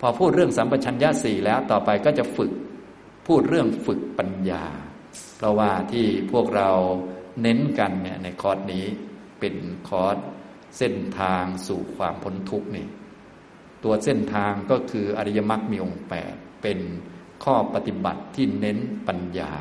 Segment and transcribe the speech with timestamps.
[0.00, 2.52] พอพูดเรื่องสัมปชัญญะสี่แล้วต่อไปก็จะฝึก
[3.26, 4.64] พูดเรื่องฝึกปัญญา
[5.36, 6.70] เพราะว่าที่พวกเรา
[7.42, 8.84] เน้นกันเนี่ยในคอร์สนี้
[9.40, 9.54] เป็น
[9.88, 10.16] คอร์ส
[10.78, 12.86] เส้นทางสู่ความพ้นทุกข์นี่
[13.84, 16.78] ตัวเส้นทางก็คืออริยมรรคมีองค์แปดเป็น
[17.44, 18.78] ข้อปฏิบัติที่เน้น
[19.08, 19.52] ปัญญา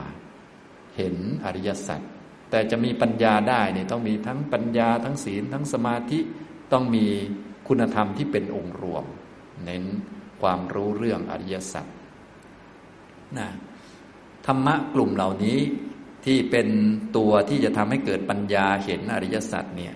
[0.95, 1.15] เห็น
[1.45, 2.01] อริยสัจ
[2.49, 6.19] แต่จะมีปัญญาได้เนี่ยต้องมีทั้งปัญญาทั้งศีลทั้งสมาธิ
[6.71, 7.05] ต้องมี
[7.67, 9.05] คุณธรรมที่เป็นองค์รวม
[9.65, 9.83] เน้น
[10.41, 11.85] ความรู้เรื่องอริยสัจ
[13.39, 13.47] นะ
[14.45, 15.59] ธรรมะกลุ่มเหล่านี้
[16.25, 16.67] ที่เป็น
[17.17, 19.93] ตัวที่จะทำให้เกิดปัญญาเห็นอริยสัจเนี่ย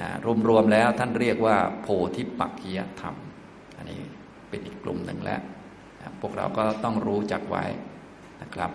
[0.00, 0.08] นะ
[0.48, 3.14] รวมๆแล้วท่านเรียกว่า โพธิปักขียธรรม
[3.76, 4.00] อันนี้
[4.48, 5.40] เป็นอีกกลุ่มหนึ่งแล้ว
[6.00, 7.64] นะพวกเราก็ต้องรู้จักไว้
[8.42, 8.70] นะครับ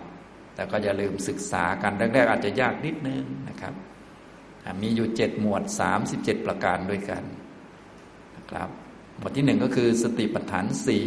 [0.54, 3.74] แต่ก็อย่าลืมศึกษากันแรก ๆ อาจจะยากนิดนึงนะครับ
[4.82, 7.22] มีอยู่เจ็ดหมวดสามสิบเจ็ดประการด้วยกัน
[8.36, 8.68] นะครับ
[9.18, 11.06] หมวดที่หนึ่งก็คือสติปัฏฐานสี่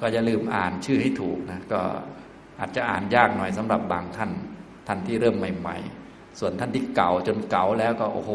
[0.00, 1.80] ก็อย่าลืมอ่านชื่อให้ถูกนะก็
[2.60, 4.30] อาจจะอ่านยากหน่อยสำหรับบางท่าน
[4.86, 5.76] ท่านที่เริ่มใหม่
[6.08, 8.32] ๆ ส่วนท่านที่เก่าจนเก่าแล้วก็โอ้โห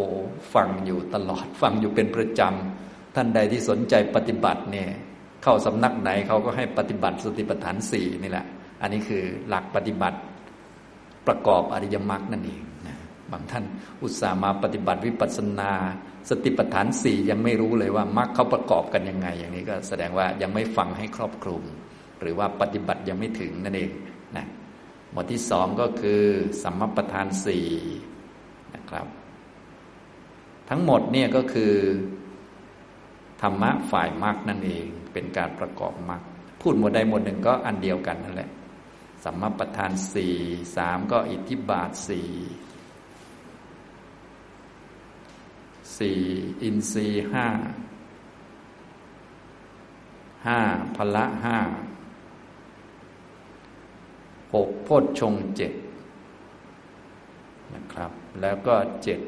[0.53, 4.89] ฟังอยู่ตลอดฟังอยู่เป็นประจำท่านใดที่สนใจปฏิบัติเนี่ย
[5.43, 8.45] เข้าสำนักไหนเขาก็ให้ปฏิบัติสติปัฏฐานสี่นี่แหละ
[8.81, 10.17] อันนี้คือหลักปฏิบัติ
[11.27, 12.61] ประกอบอริยมรรคนั่นเอง
[13.31, 13.65] บางท่าน
[14.01, 15.71] อุตส่าห์มาปฏิบัติวิปัสสนา
[16.29, 21.63] สติปัฏฐานสี่ยังไม่รู้เลยว่ามรรคเขาประกอบกันยังไง อย่างนี้ก็แสดงว่ายังไม่ฟังให้ครอบคลุม
[22.19, 23.91] หรือว่าปฏิบัติยังไม่ถึงนั่นเอง
[24.37, 24.45] นะ
[25.11, 26.21] หมวดที่สองก็คือ
[26.63, 27.67] สัมมปทานสี่
[28.75, 29.07] นะครับ
[30.69, 31.73] ทั้งหมดเนี่ยก็คือ
[33.41, 36.21] ธรรมะฝ่ายมรรคนั่นเองเป็นการประกอบมรรค
[36.61, 38.49] พูดหมดใดหมดหนึ่งก็อันเดียวกันนั่นแหละ
[39.23, 40.35] สัมมาประธานสี่
[40.75, 42.29] สามก็อิทธิบาทสี่
[45.97, 46.19] สี่
[46.63, 47.47] อินทรีห้า
[50.47, 50.59] ห้า
[50.95, 51.57] พละห้า
[54.53, 55.73] หกโพชฌงเจ็ด
[57.75, 58.11] นะครับ
[58.41, 59.19] แล้วก็เจ็ด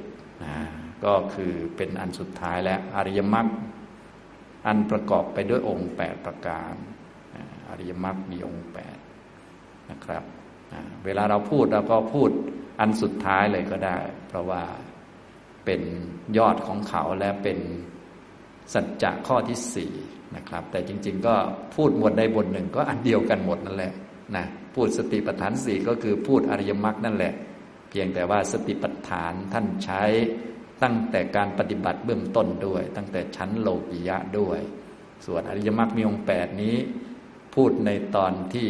[1.06, 3.48] ก็คือเป็นอันสุดท้ายแล้วอริยมรรค
[4.68, 6.74] อันประกอบไปด้วยองค์แปดประการ
[7.70, 8.98] อริยมรรคมีองค์แปด
[9.92, 10.24] นะครับ
[11.06, 12.30] เวลาเราพูดเราก็พูด
[12.80, 13.98] อันสุดท้ายเลยก็ได้
[14.28, 14.64] เพราะว่า
[15.66, 15.82] เป็น
[16.38, 17.60] ยอดของเขาและเป็น
[18.74, 19.92] สัจจะข้อที่สี่
[20.36, 21.36] นะครับ แต่จริง ๆ ก็
[21.76, 23.94] พูดหมดใดบทหนึ่งก็อันเดียวกันหมดนั่นแหละ
[24.36, 24.46] นะ
[24.76, 27.34] พูดสติปัฏฐานสี่ก็คือพูดอริยมรรคนั่นแหละ
[27.90, 30.04] เพียงแต่ว่าสติปัฏฐานท่านใช้
[30.84, 34.60] ตั้งแต่การปฏิบัติเบื้องต้นด้วย ตั้งแต่ชั้นโลกิยะด้วย
[35.26, 36.76] ส่วนอริยมรรคมีองค์แปดนี้
[37.56, 38.70] พูดในตอนที่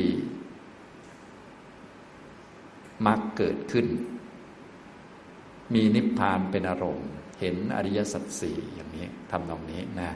[3.08, 3.88] มรรคเกิดขึ้น
[5.74, 7.10] มีนิพพานเป็นอารมณ์
[7.40, 10.12] เห็นอริยสัจสี่อย่างนี้ทำตรงนี้นะ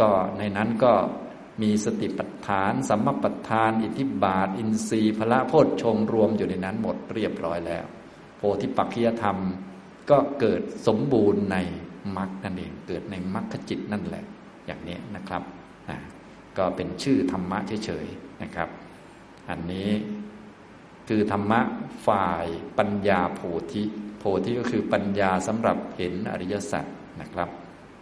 [0.00, 0.08] ก็
[0.38, 0.92] ในนั้นก็
[1.62, 7.84] มีสติปัฏฐาน สัมมาปัฏฐาน อิทธิบาท อินทรีย์พระโพชฌงรวมอยู่ในนั้นหมดเรียบร้อยแล้ว
[8.36, 9.38] โพธิปักขียธรรม
[10.10, 11.56] ก็เกิดสมบูรณ์ใน
[12.16, 14.24] มรรคนั่นเองเกิดในมรรคจิตนั่นแหละ
[14.66, 15.42] อย่างนี้นะครับ
[15.90, 15.98] นะ
[16.58, 18.68] ก็เป็นชื่อธรรมะเฉยๆนะครับ
[19.50, 19.90] อันนี้
[21.08, 21.60] คือธรรมะ
[22.06, 22.46] ฝ่าย
[22.78, 23.40] ปัญญาโพ
[23.72, 23.82] ธิ
[24.18, 26.84] โพธิก็คือปัญญาสำหรับเห็นอริยสัจ
[27.20, 27.48] นะครับ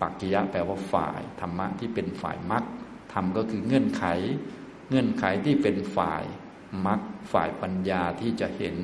[0.00, 2.65] ปักกิยะแปลว่าฝ่ายธรรมะที่เป็นฝ่ายมรรค
[3.12, 4.04] ธรรมก็คือเงื่อนไข
[4.88, 6.25] เงื่อนไขที่เป็นฝ่าย
[6.87, 7.00] มรรค
[7.32, 8.76] ฝ่ายปัญญาที่จะเห็น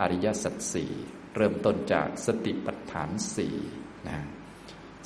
[0.00, 0.92] อริยสัจสี่
[1.36, 3.56] เริ่มต้นจากสติปัฏฐานสี่
[4.08, 4.18] นะ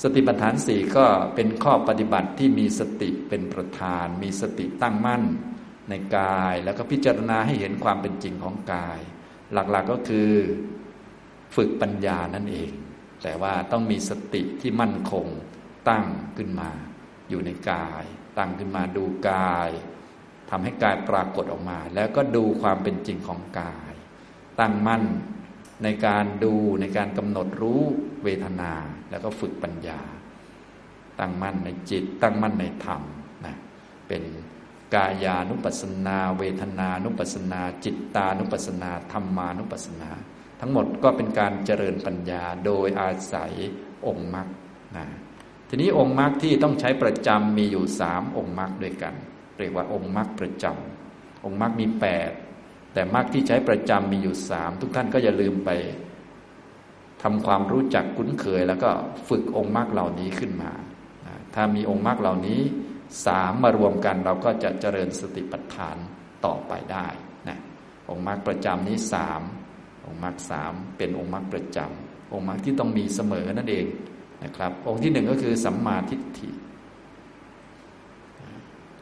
[0.02, 5.22] สติปัฏฐานสี่ก็เป็นข้อปฏิบัติที่มีสติเป็นประธาน มีสติตั้งมั่น
[5.88, 9.00] ในกาย แล้วก็พิจารณาให้เห็นความเป็นจริงของกาย
[9.52, 10.30] หลักๆกก็คือ
[11.56, 12.72] ฝึกปัญญานั่นเอง
[13.22, 15.26] แต่ว่าต้องมีสติที่มั่นคง
[15.88, 16.04] ตั้ง
[16.36, 16.70] ขึ้นมา
[17.28, 18.04] อยู่ในกาย
[18.38, 19.70] ตั้งขึ้นมาดูกาย
[20.50, 23.92] ทำให้กายปรากฏออกมา แล้วก็ดูความเป็นจริงของกาย
[24.60, 25.02] ตั้งมั่น
[25.82, 27.82] ในการดูในการกำหนดรู้
[28.24, 28.72] เวทนา
[29.10, 30.00] แล้วก็ฝึกปัญญา
[31.20, 33.02] ตั้งมั่นในจิต ตั้งมั่นในธรรม
[33.44, 33.56] นะ
[34.08, 34.22] เป็น
[34.94, 40.10] กายานุปัสสนา เวทนานุปัสสนา จิตตานุปัสสนาธรรมานุปัสสนา
[40.60, 43.52] ทั้งหมดก็เป็นการเจริญปัญญาโดยอาศัย
[44.06, 44.48] องค์มรรค
[44.96, 45.06] นะ
[45.68, 49.14] ทีนี้องค์มรรคที่ต้องใช้ประจำมีอยู่สามองค์มรรคด้วยกัน
[49.58, 52.30] เรียกว่าองค์มรรคประจำองค์มรรคมีแปด
[52.92, 55.70] แต่มรรคที่ใช้ประจำมีอยู่สามทุกท่านก็อย่าลืมไป
[57.22, 58.90] ทำความรู้จักคุ้นเคย แล้วก็
[59.28, 60.72] ฝึกองค์มรรคเหล่านี้ขึ้นมา
[61.54, 62.60] ถ้ามีองค์มรรคเหล่านี้
[63.26, 65.96] สามมารวมกันเราก็จะเจริญสติปัฏฐาน
[66.44, 67.06] ต่อไปได้
[67.48, 67.58] นะ
[68.10, 69.42] องค์มรรคประจำนี้สาม
[70.06, 73.86] องค์มรรคสามเป็นองค์มรรคประจำองค์มรรคที่ต้องมีเสมอนั่นเอง
[74.44, 76.50] นะครับ องค์ที่หนึ่งก็คือสัมมาทิฏฐิ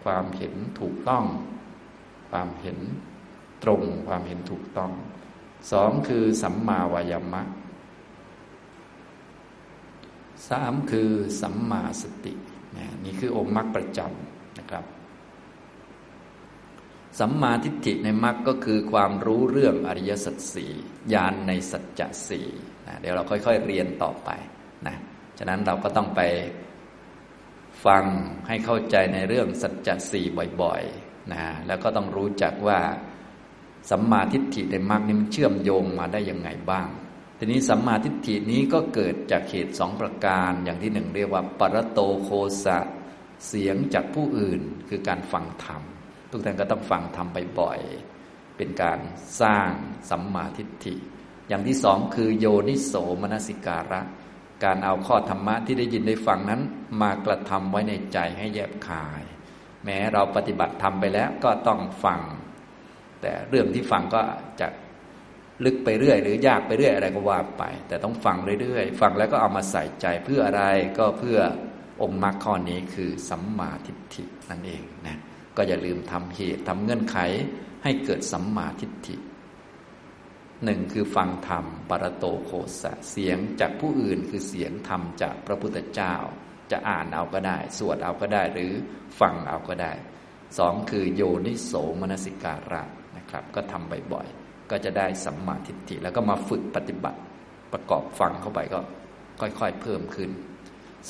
[0.05, 1.25] ความเห็นถูกต้อง
[2.31, 2.79] ความเห็น
[3.63, 4.91] ตรง ความเห็นถูกต้อง
[5.73, 7.43] สองคือสัมมาวายามะ
[10.49, 11.11] สามคือ
[11.41, 12.33] สัมมาสติ
[13.05, 14.85] นี่คือองค์มรรคประจำนะครับ
[17.19, 20.73] สัมมาทิฏฐิในมรรคก็คือความรู้เรื่องอริยสัจสี่
[21.13, 22.49] ญาณในสัจจะสี่
[22.87, 24.31] นะเดี๋ยวเราค่อย ๆ เรียนต่อไป
[24.87, 24.97] นะ
[25.39, 26.21] ฉะนั้นเราก็ต้องไป
[27.87, 28.05] ฟัง
[28.49, 30.27] ให้เข้าใจในเรื่องสัจจะสี่
[30.63, 32.81] บ่อยๆนะแล้วก็ต้องรู้จักว่า
[33.91, 36.89] สัมมาทิฏฐิในมรรคนี้มันเชื่อมโยงมาได้ยังไงบ้าง
[37.39, 42.31] ทีนี้สัมมาทิฏฐินี้ก็เกิดจากเหตุสองประการอย่างที่หนึ่งเรียกว่า ปรโตโค
[42.65, 42.79] สะ
[43.47, 45.83] เสียงจากผู้อื่นคือการฟังธรรม
[46.37, 47.29] ทุกท่านก็ต้องฟังธรรม
[47.61, 48.99] บ่อยๆเป็นการ
[49.41, 49.71] สร้าง
[50.11, 50.97] สัมมาทิฏฐิ
[51.49, 54.01] อย่างที่สองคือโยนิโสมนสิการะ
[54.65, 56.61] การเอาข้อธรรมะที่ได้ยินได้ฟังนั้น
[57.03, 59.23] มากระทำไว้ในใจให้แยบคาย
[59.85, 62.21] แม้เราปฏิบัติทำไปแล้วก็ต้องฟัง
[63.21, 64.23] แต่เรื่องที่ฟังก็
[64.61, 64.69] จะ
[65.65, 70.63] ลึกไปเรื่อย หรือยากไปเรื่อยอะไรก็ว่าไป แต่ต้องฟังเรื่อยๆ ฟังแล้วก็เอามาใส่ใจเพื่ออะไร
[70.99, 71.39] ก็เพื่อ
[72.03, 75.19] องค์มรรคข้อนี้คือสัมมาทิฏฐินั่นเองนะ
[75.57, 77.19] ก็อย่าลืมทำเหตุทำเงื่อนไข
[77.85, 79.17] ให้เกิดสัมมาทิฏฐิ
[80.65, 82.51] หนึ่งคือฟังธรรมปรโตโค
[82.83, 86.15] สะเสียงจากผู้อื่นคือเสียงธรรมจากพระพุทธเจ้า
[86.71, 88.73] จะอ่านเอาก็ได้ สวดเอาก็ได้หรือ
[89.21, 89.93] ฟังเอาก็ได้
[90.59, 92.83] สองคือโยนิโสมนสิการะ
[93.17, 97.19] นะครับ ก็ทำบ่อยๆ ก็จะได้สัมมาทิฏฐิแล้วก็มาฝึกปฏิบัติ
[97.73, 98.81] ประกอบฟังเข้าไปก็
[99.41, 100.31] ค่อยๆเพิ่มขึ้น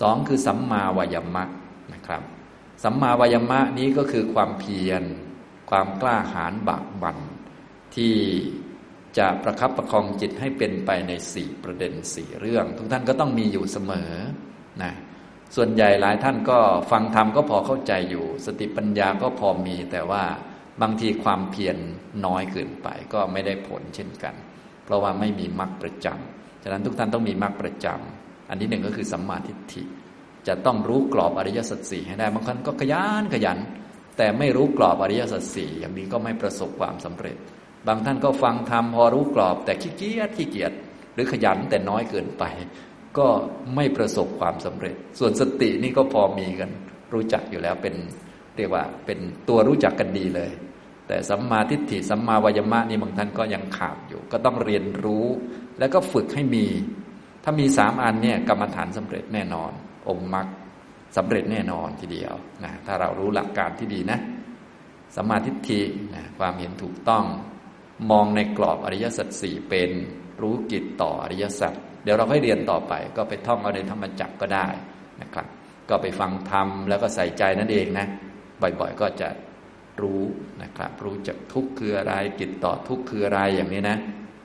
[0.01, 1.45] สองคือสัมมาวายามะ
[1.93, 2.23] นะครับ
[2.85, 5.03] สัมมาวายมะนี้ก็คือความเพียร
[5.71, 7.19] ความกล้าหาญบากบั่น
[7.95, 8.15] ที่
[9.19, 14.11] จะประคับประคองจิตให้เป็นไปในสี่ประเด็นสี่เรื่อง ทุกท่านก็ต้องมีอยู่เสมอ
[14.83, 14.93] นะ
[15.57, 16.59] ส่วนใหญ่หลายท่านก็
[16.91, 20.25] ฟังธรรมก็พอเข้าใจอยู่ สติปัญญาก็พอมี แต่ว่า
[20.83, 21.77] บางทีความเพียร
[22.27, 24.35] น้อยเกินไป ก็ไม่ได้ผลเช่นกัน
[24.85, 29.85] เพราะว่าไม่มีมรรคประจำฉะนั้นทุกท่านต้องมีมรรคประจำอันที่หนึ่งก็คือสัมมาทิฏฐิ
[30.49, 33.59] จะต้องรู้กรอบอริยสัจสี่ให้ได้บางคนก็ขยันขยัน
[34.17, 37.37] แต่ไม่รู้กรอบอริยสัจสี่อย่างนี้ก็ไม่ประสบความสำเร็จ
[37.87, 40.73] บางท่านก็ฟังธรรมพอรู้กรอบแต่ขี้เกียจขี้เกียจ
[41.15, 42.45] หรือขยันแต่น้อยเกินไป
[43.19, 43.29] ก็
[43.75, 46.71] ไม่ประสบความสำเร็จ ส่วนสตินี่ก็พอมีกัน
[47.13, 47.95] รู้จักอยู่แล้วเป็น
[48.57, 49.19] เรียกว่าเป็น
[49.49, 50.51] ตัวรู้จักกันดีเลย
[51.09, 55.27] แต่สัมมาทิฏฐิสัมมาวายมะนี่บางท่านก็ยังขาดอยู่ ก็ต้องเรียนรู้
[55.79, 56.67] แล้วก็ฝึกให้มี
[57.45, 59.73] ถ้ามีสามอันเนี่ยกรรมฐานสำเร็จแน่นอน
[60.09, 60.47] องค์มรรค
[61.17, 62.35] สำเร็จแน่นอนทีเดียว
[62.65, 64.19] นะถ้าเรารู้หลักการที่ดีนะ
[65.17, 65.81] สัมมาทิฏฐิ
[66.15, 67.25] นะความเห็นถูกต้อง
[68.11, 69.91] มองในกรอบอริยสัจสี่เป็น
[70.43, 71.73] รู้กิจต่ออริยสัจ
[72.05, 74.67] เดี๋ยวเราค่อยเรียนต่อไป ก็ไปท่องเอาในธรรมจักก็ได้
[75.23, 75.47] นะครับ
[75.89, 78.07] ก็ไปฟังธรรมแล้วก็ใส่ใจนั่นเองนะ
[78.61, 79.29] บ่อยๆก็จะ
[80.03, 80.23] รู้
[80.63, 83.99] นะครับ รู้จักทุกข์คืออะไร กิจต่อทุกข์คืออะไรอย่างนี้นะ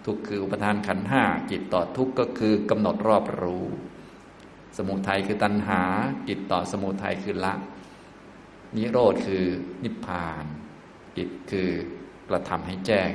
[0.06, 3.66] ทุกข์คืออุปทานขันห้ากิจต่อทุกข์ก็คือกำหนดรอบรู้
[4.82, 5.82] สมุทัยคือตัณหา
[6.28, 7.54] กิจต่อสมุทัยคือละ
[8.76, 9.46] นิโรธคือ
[9.84, 10.46] นิพพาน
[11.18, 11.70] กิจคือ
[12.30, 13.10] กระทำให้แจ้ง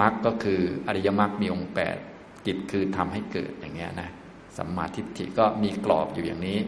[0.00, 1.96] มรรคก็คืออริยมรรคมีองค์แปด
[2.46, 4.10] กิจคือทำให้เกิดอย่างเงี้ยนะ
[4.56, 6.58] สัมมาทิฏฐิก็มีกรอบอยู่อย่างนี้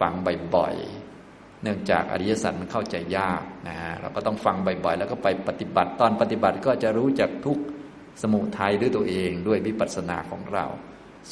[0.00, 0.12] ฟัง
[0.54, 7.58] บ่อยๆเนื่องจากอริยสัจมันเข้าใจยากนะฮะเราก็ต้องฟังบ่อยๆ แล้วก็ไปปฏิบัติตอนปฏิบัติก็จะรู้จักทุก
[8.22, 10.66] สมุทัยด้วยตัวเองด้วยวิปัสสนาของเรา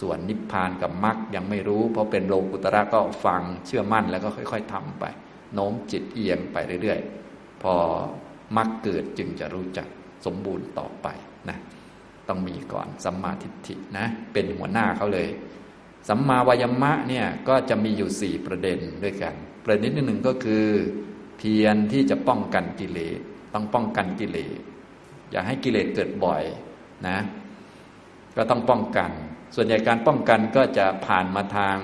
[0.01, 5.05] ส่วนนิพพานกับมรรคยังไม่รู้ เพราะเป็นโลกุตระก็ฟังเชื่อมั่นแล้วก็ค่อย ๆทำไป
[5.55, 7.75] โน้มจิตเอียงไปเรื่อยๆ พอ
[8.57, 9.87] มรรคเกิดจึงจะรู้จัก
[10.25, 11.09] สมบูรณ์ต่อไป
[11.49, 11.59] นะ
[12.29, 15.29] ต้องมีก่อนสัมมาทิฏฐินะเป็นหัวหน้าเขาเลย
[16.09, 20.67] สัมมาวายมะเนี่ยก็จะมีอยู่สี่ประเด็นด้วยกัน ประเด็นที่หนึ่งก็คือ
[21.39, 23.19] เพียรที่จะป้องกันกิเลส
[23.55, 24.59] ต้องป้องกันกิเลส
[25.31, 26.43] อย่าให้กิเลสเกิดบ่อย
[27.09, 27.19] นะ
[28.37, 29.11] ก็ต้องป้องกัน
[29.55, 31.77] ส่วนใหญ่การป้องกันก็จะผ่านมาทาง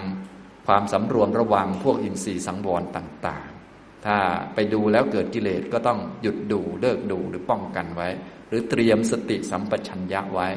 [0.67, 4.17] ความสำรวมระวังพวกอินทรีย์สังวรต่างๆ ถ้า
[4.55, 8.09] ไปดูแล้วเกิดกิเลสก็ต้องหยุดดูเลิกดูหรือป้องกันไว้
[8.49, 10.49] หรือเตรียมสติสัมปชัญญะไว้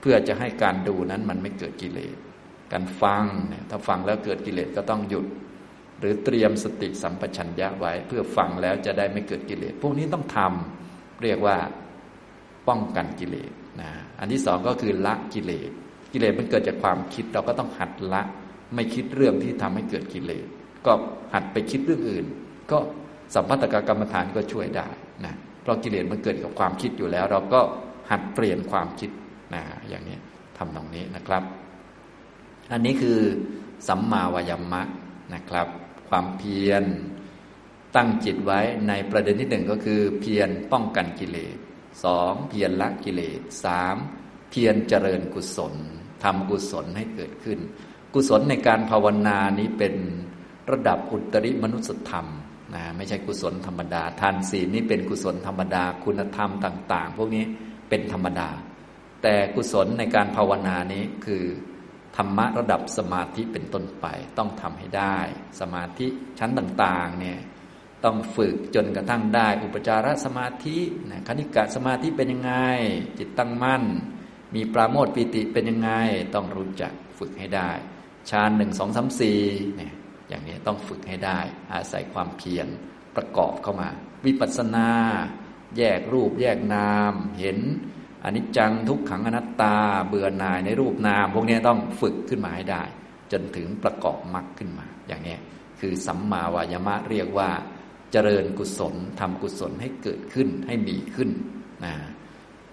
[0.00, 2.16] เพื่อจะให้การดูนั้นมันไม่เกิดกิเลส
[2.72, 3.24] การฟัง
[3.70, 5.26] ถ้าฟังแล้วเกิดกิเลสก็ต้องหยุด
[6.00, 11.56] หรือเตรียมสติสัมปชัญญะไว้ เพื่อฟังแล้วจะได้ไม่เกิดกิเลส พวกนี้ต้องทำเรียกว่า
[12.68, 15.70] ป้องกันกิเลสนะอันที่สองก็คือละกิเลส
[16.14, 18.22] กิเลสมันเกิดจากความคิดเราก็ต้องหัดละ
[18.74, 20.46] ไม่คิดเรื่องที่ทำให้เกิดกิเลส
[20.86, 20.92] ก็
[21.34, 22.26] หัดไปคิดเรื่องอื่น
[22.70, 22.78] ก็
[23.34, 24.88] สัมพัตตกรรมฐานก็ช่วยได้
[25.24, 27.60] นะเพราะกิเลสมันเกิดกับความคิดอยู่แล้ว เราก็
[28.10, 29.10] หัดเปลี่ยนความคิด
[29.54, 30.18] นะอย่างนี้
[30.56, 31.42] ทำตรงนี้นะครับ
[32.72, 33.18] อันนี้คือ
[33.88, 34.82] สัมมาวายมะ
[35.34, 35.68] นะครับ
[36.08, 36.84] ความเพียร
[37.96, 41.56] ตั้งจิตไว้ในประเด็นที่หนึ่งก็คือ เพียรป้องกันกิเลส
[42.04, 43.96] สองเพียรละกิเลสสาม
[44.50, 45.74] เพียรเจริญกุศล
[46.22, 47.58] ทำกุศลให้เกิดขึ้น
[48.14, 49.94] กุศลในการภาวนานี้เป็น
[50.70, 52.26] ระดับอุตริมนุสธรรม
[52.74, 57.44] นะไม่ใช่กุศลธรรมดา ทานศีลนี่เป็นกุศลธรรมดา คุณธรรมต่าง ๆ พวกนี้
[57.88, 58.48] เป็นธรรมดา
[59.22, 61.44] แต่กุศลในการภาวนานี้คือ
[62.16, 64.06] ธรรมะระดับสมาธิเป็นต้นไป
[64.38, 65.18] ต้องทำให้ได้
[65.60, 66.06] สมาธิ
[66.38, 67.38] ชั้นต่างๆเนี่ย
[68.04, 70.78] ต้องฝึกจนกระทั่งได้ อุปจารสมาธิ
[71.10, 72.52] นะคณิกะสมาธิเป็นยังไง
[73.18, 73.84] จิตตั้งมั่น
[74.54, 75.90] มีปราโมทปิติเป็นยังไง
[76.34, 77.70] ต้องรู้จักฝึกให้ได้
[78.30, 79.38] ฌานหนึ่งสองสามสี่
[79.76, 79.94] เนี่ย
[80.28, 81.38] อย่างนี้ต้องฝึกให้ได้
[81.72, 82.68] อาศัยความเพียร
[83.16, 83.88] ประกอบเข้ามา
[84.24, 84.88] วิปัสสนา
[85.76, 87.58] แยกรูปแยกนาม เห็น
[88.24, 89.76] อนิจจังทุกขังอนัตตา
[90.08, 92.82] เบื่อหน่ายในรูปนาม พวกนี้ต้องฝึกขึ้นมาให้ได้
[93.32, 95.36] จนถึงประกอบมรรคขึ้นมา อย่างนี้
[95.80, 97.50] คือสัมมาวายมะเรียกว่า
[98.12, 101.30] เจริญกุศลทำกุศลให้เกิดขึ้นให้มีขึ้น
[101.84, 101.94] นะ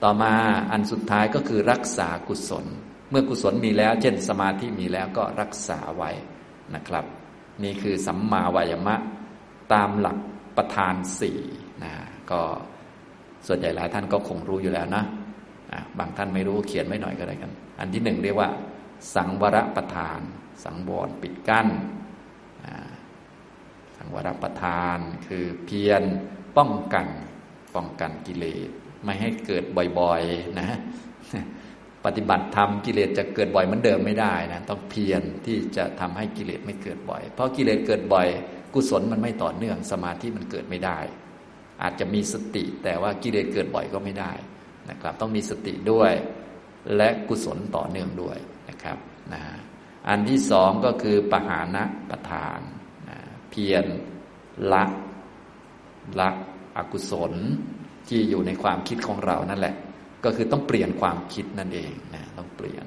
[0.03, 0.33] ต่อมา
[0.71, 2.65] อันสุดท้ายก็คือรักษากุศล
[3.09, 6.11] เมื่อกุศลมีแล้ว เช่นสมาธิมีแล้วก็รักษาไว้
[6.75, 7.05] นะครับ
[7.63, 8.95] นี่คือสัมมาวายมะ
[9.73, 10.17] ตามหลัก
[10.57, 11.39] ประธานสี่
[11.83, 11.93] นะ
[12.31, 12.41] ก็
[13.47, 15.03] ส่วนใหญ่หลายท่านก็คงรู้อยู่แล้วนะ
[15.99, 18.49] บางท่านไม่รู้เขียนไม่หน่อยก็ได้กัน อันที่หนึ่งเรียกว่า
[19.15, 20.19] สังวรประธาน
[20.63, 21.67] สังวรปิดกั้น
[23.97, 26.03] สังวรประธานคือเพียร
[26.57, 27.07] ป้องกัน
[27.75, 28.69] ป้องกันกิเลส
[29.03, 29.63] ไม่ให้เกิด
[29.99, 30.69] บ่อยๆนะ
[32.05, 38.27] ปฏิบัติธรรมกิเลสจะเกิดบ่อยเหมือนเดิมไม่ได้นะต้องเพียรที่จะทำให้กิเลสไม่เกิดบ่อย เพราะกิเลสเกิดบ่อย
[38.73, 40.99] กุศลมันไม่ต่อเนื่องสมาธิมันเกิดไม่ได้
[41.81, 44.31] อาจจะมีสติแต่ว่ากิเลสเกิดบ่อยก็ไม่ได้
[44.89, 46.13] นะครับ ต้องมีสติด้วย
[46.95, 48.37] และกุศลต่อเนื่องด้วย
[48.69, 48.97] นะครับ
[49.33, 49.41] นะ
[50.09, 52.59] อันที่สองก็คือปหานะประทาน
[53.09, 53.17] นะ
[53.49, 53.85] เพียร
[54.71, 54.83] ละ
[56.19, 56.29] ละ
[56.77, 57.33] อกุศล
[58.11, 59.75] ที่อยู่ในความคิดของเรานั่นแหละ
[60.25, 62.85] ก็คือต้องเปลี่ยนความคิดนั่นเองนะต้องเปลี่ยน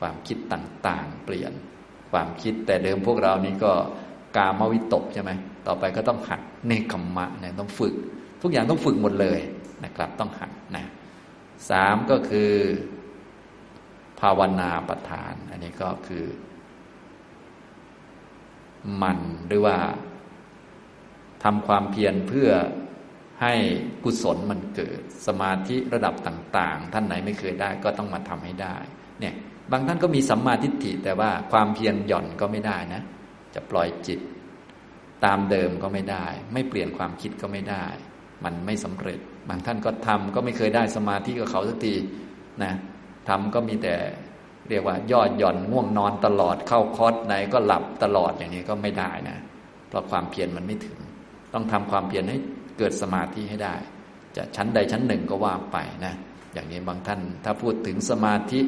[0.00, 1.52] ความคิดต่างๆ เปลี่ยน
[2.12, 3.72] ความคิดแต่เดิมพวกเรานี้ก็
[4.36, 5.30] กามวิตกใช่ไหม
[5.66, 7.94] ต่อไปก็ต้องหัดเนคขมมะนะต้องฝึก
[8.42, 9.40] ทุกอย่างต้องฝึกหมดเลย
[9.84, 10.84] นะครับ ต้องหัดนะ
[11.70, 12.52] สามก็คือ
[14.20, 16.24] ภาวนาประทาน อันนี้ก็คือ
[19.02, 19.78] มันหรือว่า
[21.44, 22.50] ทำความเพียรเพื่อ
[23.42, 23.54] ให้
[24.04, 28.76] กุศลมันเกิด สมาธิระดับต่าง ๆ ท่านไหนไม่เคยได้ก็ต้องมาทำให้ได้
[29.20, 29.34] เนี่ย
[29.72, 33.02] บางท่านก็มีสัมมาทิฏฐิแต่ว่าความเพียรหย่อนก็ไม่ได้นะ
[33.54, 34.20] จะปล่อยจิต
[35.24, 37.84] ตามเดิมก็ไม่ได้ ไม่เปลี่ยนความคิดก็ไม่ได้
[38.44, 41.94] มันไม่สำเร็จ บางท่านก็ทำก็ไม่เคยได้สมาธิกับเขาสักที
[42.62, 42.72] นะ
[43.28, 43.94] ทำก็มีแต่
[44.68, 49.38] เรียกว่ายอดหย่อนง่วงนอนตลอดเข้าคอร์สไหนก็หลับตลอดอย่างนี้ก็ไม่ได้นะ
[49.88, 50.98] เพราะความเพียรมันไม่ถึง
[51.54, 52.38] ต้องทำความเพียรให้
[52.78, 53.74] เกิดสมาธิให้ได้
[54.36, 56.14] จะชั้นใดชั้นหนึ่งก็ว่าไปนะ
[56.54, 58.60] อย่างนี้บางท่านถ้าพูดถึงสมาธิ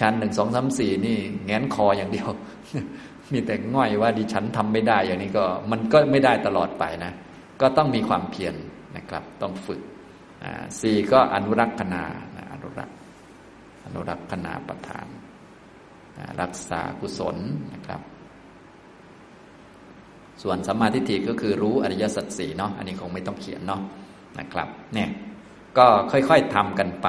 [0.00, 2.28] ชั้นหนึ่งสองสามสี่นี่แงนคออย่างเดียว
[3.32, 7.12] มีแต่ง่อยว่าดิฉันทำไม่ได้ อย่างนี้ก็มันก็ไม่ได้ตลอดไปนะ
[7.60, 8.54] ก็ต้องมีความเพียร
[8.96, 9.80] นะครับ ต้องฝึก
[10.80, 12.02] สี่ก็อนุรักษณา
[12.52, 12.96] อนุรักษ์
[13.84, 15.06] อนุรักษณาประทาน
[16.40, 17.36] รักษากุศล
[17.74, 18.00] นะครับ
[20.42, 23.80] ส่วนสัมมาทิฏฐิก็คือรู้อริยสัจสี่เนาะอันนี้คงไม่ต้องเขียนเนาะ
[24.38, 25.10] นะครับเนี่ย
[25.78, 27.08] ก็ค่อยๆทำกันไป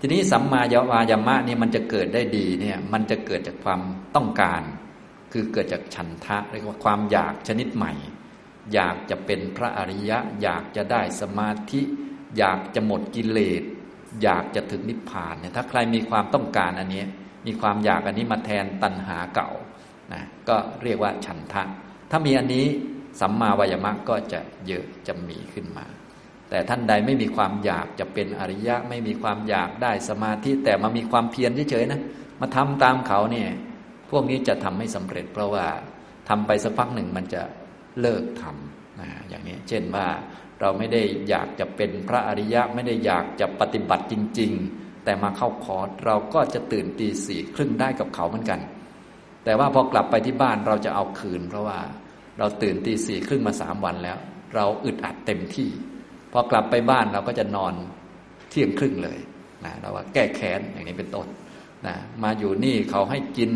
[0.00, 3.80] ทีนี้สัมมาวายามะนี่มันจะเกิดได้ดีเนี่ยมันจะเกิดจากความ
[4.16, 4.62] ต้องการ
[5.32, 7.92] คือเกิดจากฉันทะเรียกว่าความอยากชนิดใหม่
[8.74, 11.82] อยากจะเป็นพระอริยะ อยากจะได้สมาธิ
[12.38, 13.62] อยากจะหมดกิเลส
[14.22, 17.04] อยากจะถึงนิพพานเนี่ยถ้าใครมีความต้องการอันนี้
[17.46, 19.50] มีความอยากอันนี้มาแทนตัณหาเก่า
[20.12, 21.64] นะก็เรียกว่าฉันทะ
[22.10, 22.66] ถ้ามีอันนี้
[23.20, 25.86] สัมมาวายมะก็จะเยอะจะมีขึ้นมา
[26.50, 32.00] แต่ท่านใดไม่มีความอยากจะเป็นอริยะไม่มีความอยากได้สมาธิแต่มามีความเพียรเฉยๆนะ
[32.40, 33.48] มาทำตามเขาเนี่ย
[34.10, 35.66] พวกนี้จะทำให้สำเร็จ เพราะว่า
[36.28, 37.42] ทำไปสักพักหนึ่งมันจะ
[38.00, 40.06] เลิกทำนะอย่างนี้เช่นว่า
[40.60, 48.60] เราไม่ได้อยากจะเป็นพระอริยะไม่ได้อยากจะปฏิบัติจริง ๆ แต่มาเข้าคอร์สเราก็จะตื่นตีสี่ครึ่งได้กับเขาเหมือนกัน
[49.44, 51.78] แต่ว่าพอกลับไปที่บ้านเราจะเอาคืน เพราะว่า
[52.38, 54.18] เราตื่นตีสี่ครึ่งมาสามวันแล้ว
[54.54, 55.68] เราอึดอัดเต็มที่
[56.32, 57.74] พอกลับไปบ้านเราก็จะนอน
[58.50, 59.18] เที่ยงครึ่งเลย
[59.64, 61.26] นะเราว่าแก้แค้นอย่างนี้เป็นต้น
[61.86, 63.50] นะมาอยู่นี่เขาให้กิน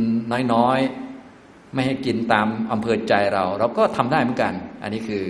[0.53, 5.25] น้อยๆ ไม่ให้กินตามอำเภอใจเรา เราก็ทำได้เหมือนกัน อันนี้คือ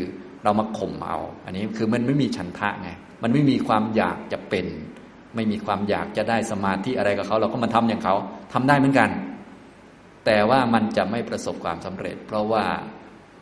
[0.45, 2.91] เรามาข่มเอา อันนี้คือมันไม่มีฉันทะไง
[3.23, 4.67] มันไม่มีความอยากจะเป็น
[5.35, 8.15] ไม่มีความอยากจะได้สมาธิอะไรกับเขา เราก็มาทำอย่างเขา
[8.53, 9.11] ทำได้เหมือนกัน
[10.27, 12.67] แต่ว่ามันจะไม่ประสบความสำเร็จ เพราะว่า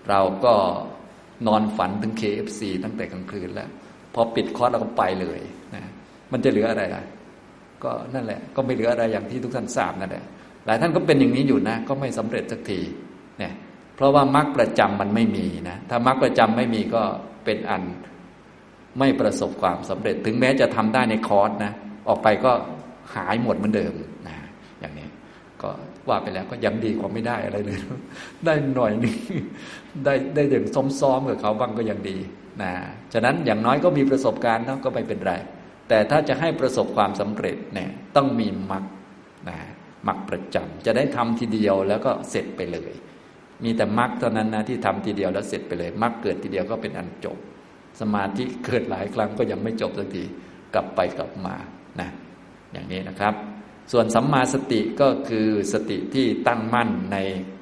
[0.09, 0.55] เราก็
[1.47, 3.69] นอนฝันถึง KFC ตั้งแต่กลางคืนแล้ว
[4.15, 5.41] พอปิดคอร์สเราก็ไปเลย
[5.75, 5.85] นะ
[6.33, 7.03] มันจะเหลืออะไรล่ะ
[7.85, 10.25] ก็นั่นแหละ ก็ไม่เหลืออะไรอย่างที่ทุกท่านทราบนั่นแหละ
[10.67, 12.81] หลายท่านก็เป็นอย่างนี้อยู่นะ ก็ไม่สำเร็จสักที
[13.39, 13.53] เนี่ย
[13.97, 17.03] เพราะว่ามรรคประจำมันไม่มีนะถ้ามรรคประจำไม่มีก็
[17.45, 17.83] เป็นอัน
[18.99, 21.73] ไม่ประสบความสำเร็จ ถึงแม้จะทำได้ในคอร์สนะ
[22.09, 22.53] ออกไปก็
[23.15, 23.95] หายหมดเหมือนเดิม
[26.09, 27.79] ว่าไปแล้วก็ยังดีกว่าไม่ได้อะไรเลย
[28.47, 29.15] ได้หน่อยนึง
[30.05, 30.65] ได้ได้อย่าง
[31.01, 32.19] ซ้อมๆกับเขาบ้างก็ยังดี
[32.63, 32.73] นะ
[33.13, 35.33] ฉะนั้นอย่างน้อยก็มีประสบการณ์เนาะก็ไม่เป็นไร
[35.89, 38.85] แต่ถ้าจะให้ประสบความสำเร็จเนี่ยต้องมีมรรค
[39.49, 39.59] นะ
[40.09, 42.93] มรรคประจำจะได้ทำทีเดียวแล้วก็เสร็จไปเลย
[43.65, 47.37] มีแต่มรรคเท่านั้นนะที่ทำทีเดียวแล้วเสร็จไปเลยมรรคเกิดทีเดียวก็เป็นอันจบ
[48.01, 50.25] สมาธิเกิดหลายครั้งก็ยังไม่จบสักที
[50.75, 51.55] กลับไปกลับมา
[52.01, 52.09] นะ
[52.73, 53.35] อย่างนี้นะครับ
[53.93, 57.19] ส่วนสัมมาสติก็คือสติที่ตั้งมั่นใน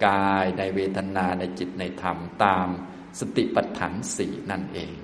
[0.07, 2.67] กายในเวทนาในจิตในธรรมตาม
[3.21, 4.95] สติปัฏฐานสี่นั่นเอง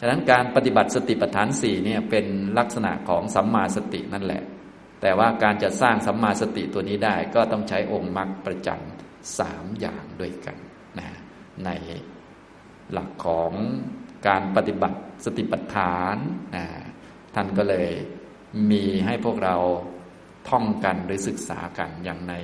[0.00, 2.26] ฉะนั้นการปฏิบัติสติปัฏฐานสี่เนี่ยเป็น
[2.58, 4.42] ลักษณะของสัมมาสตินั่นแหละ
[5.00, 10.56] แต่ว่าการจะสร้างสัมมาสติตัวนี้ได้ก็ต้องใช้องค์มรรคประจำสามอย่างด้วยกัน
[10.98, 11.08] นะ
[11.64, 11.70] ใน
[12.92, 13.52] หลักของ
[14.26, 16.16] การปฏิบัติสติปัฏฐาน
[16.56, 16.64] นะ
[17.34, 17.90] ท่านก็เลย
[18.70, 19.56] มีให้พวกเรา
[20.48, 22.34] ท่องกันหรือศึกษากันอย่างใน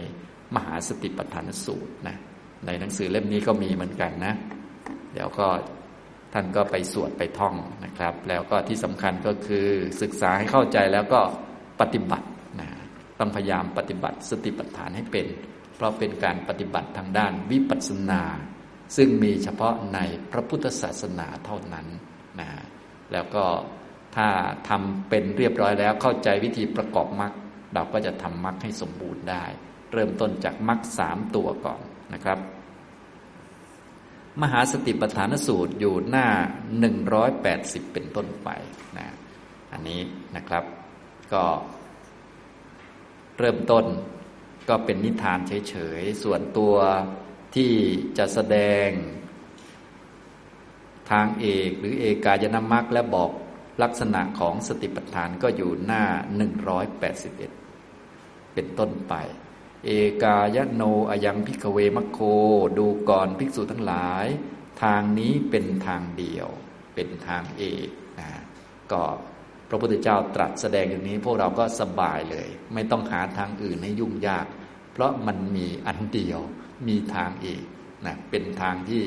[0.54, 2.16] มหาสติปัฏฐานสูตรนะ
[2.66, 4.34] ในหนังสือเล่มนี้ก็มีเหมือนกันนะ
[5.12, 5.46] เดี๋ยวก็
[6.32, 7.54] ท่านก็ไปสวดไปท่อง
[7.84, 9.66] นะครับ แล้วก็ที่สำคัญก็คือ
[10.02, 11.20] ศึกษาให้เข้าใจแล้วก็
[11.80, 12.28] ปฏิบัติ
[12.60, 12.68] นะ
[13.18, 15.26] ต้องพยายามปฏิบัติสติปัฏฐานให้เป็น
[15.76, 18.22] เพราะเป็นการปฏิบัติทางด้านวิปัสสนา
[18.96, 19.98] ซึ่งมีเฉพาะใน
[20.32, 21.86] พระพุทธศาสนาเท่านั้น
[22.40, 22.48] นะ
[23.12, 23.44] แล้วก็
[24.16, 24.28] ถ้า
[24.68, 27.32] ทำเป็นเรียบร้อยแล้วเข้าใจวิธีประกอบมรรค
[27.74, 29.44] เราก็จะทำมรรคให้สมบูรณ์ได้
[29.92, 31.80] เริ่มต้นจากมรรคสามตัวก่อน
[32.14, 32.38] นะครับ
[34.42, 36.26] มหาสติปัฏฐานสูตรอยู่หน้า
[37.10, 38.48] 180 เป็นต้นไป
[38.98, 39.08] นะ
[39.72, 40.00] อันนี้
[40.36, 40.64] นะครับ
[41.32, 41.44] ก็
[43.38, 43.84] เริ่มต้น
[44.68, 46.74] ก็เป็นนิทานเฉยๆ ส่วนตัว
[47.54, 47.72] ที่
[48.18, 48.88] จะแสดง
[51.10, 53.30] ทางเอกหรือเอกายนามักและบอก
[53.82, 56.04] ลักษณะของสติปัฏฐานก็อยู่หน้า
[56.80, 57.59] 181
[58.54, 59.14] เป็นต้นไป
[59.86, 59.90] เอ
[60.22, 62.18] กายโนอยังพิกเวมัคโค
[62.78, 64.26] ดูก่อนภิกษุทั้งหลาย
[64.82, 66.48] ทางนี้เป็นทางเดียว
[66.94, 67.88] เป็นทางเอก
[68.20, 68.28] นะ
[68.92, 69.02] ก็
[69.68, 74.46] พระพุทธเจ้าตรัสแสดงอย่างนี้พวกเราก็สบายเลย ไม่ต้องหาทางอื่นให้ยุ่งยาก
[74.92, 76.40] เพราะมันมีอันเดียว
[76.88, 77.62] มีทางเอก
[78.06, 79.02] นะเป็นทางที่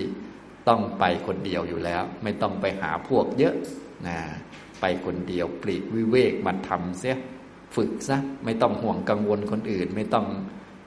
[0.67, 3.56] ต้องไปคนเดียวอยู่แล้ว ไม่ต้องไปหาพวกเยอะ
[4.08, 4.17] นะ
[4.82, 7.17] ไปคนเดียวปลีกวิเวกมาทำเสีย
[7.75, 10.27] ฝึกซะไม่ต้องห่วงกังวลคนอื่น ไม่ต้อง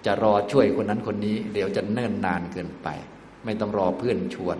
[0.07, 2.88] จะรอช่วยคนนั้นคนนี้ เดี๋ยวจะเนิ่นนานเกินไป
[3.44, 4.59] ไม่ต้องรอเพื่อนชวน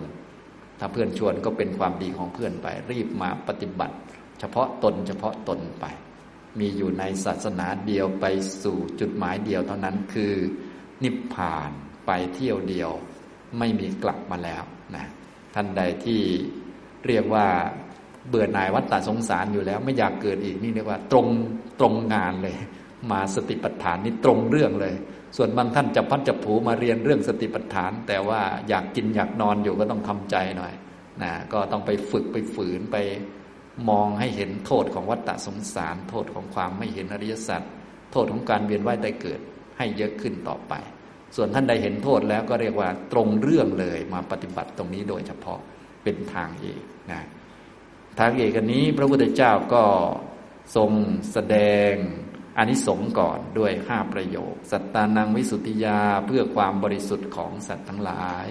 [0.79, 3.95] ถ้าเพื่อนชวนก็เป็นความดีของเพื่อนไป รีบมาปฏิบัติ
[4.39, 5.85] เฉพาะตนเฉพาะตนไป
[6.59, 8.25] มีอยู่ในศาสนาเดียวไป
[8.63, 10.33] สู่จุดหมายเดียวเท่านั้นคือ
[11.03, 11.71] นิพพาน
[12.07, 12.91] ไปเที่ยวเดียว
[13.59, 14.63] ไม่มีกลับมาแล้ว
[14.95, 15.05] นะ
[15.53, 16.21] ท่านใดที่
[17.07, 17.47] เรียกว่า
[18.29, 21.27] เบื่อหน่ายวัฏฏะสงสารอยู่แล้ว ไม่อยากเกิดอีกนี่เรียกว่าตรง
[21.79, 22.55] ตรงงานเลย
[23.11, 24.95] มาสติปัฏฐานนี่ตรงเรื่องเลย
[25.37, 30.73] ส่วนบางท่านจะพัดจะผูมาเรียนเรื่องสติปัฏฐาน แต่ว่าอยากกินอยากนอนอยู่ก็ต้องทำใจหน่อย
[31.23, 32.97] นะก็ต้องไปฝึกไปฝืนไป
[33.89, 37.61] มองให้เห็นโทษของวัฏฏะสงสาร โทษของความไม่เห็นอริยสัจ
[38.11, 39.39] โทษของการเวียนว่ายตายเกิด
[39.77, 40.73] ให้เยอะขึ้นต่อไป
[41.35, 45.59] ส่วนท่านใดเห็นโทษแล้วก็เรียกว่าตรงเรื่องเลยมาปฏิบัติตรงนี้โดยเฉพาะ
[46.03, 47.21] เป็นทางเอกนะ
[48.19, 49.83] ทางเอกันนี้ พระพุทธเจ้าก็
[50.75, 50.91] ทรง
[51.31, 51.57] แสด
[51.89, 51.91] ง
[52.57, 58.47] อนิสงส์ก่อนด้วยห้าประโยค สัตตานังวิสุทธิยาเพื่อความบริสุทธิ์ของสัตว์ทั้งหลาย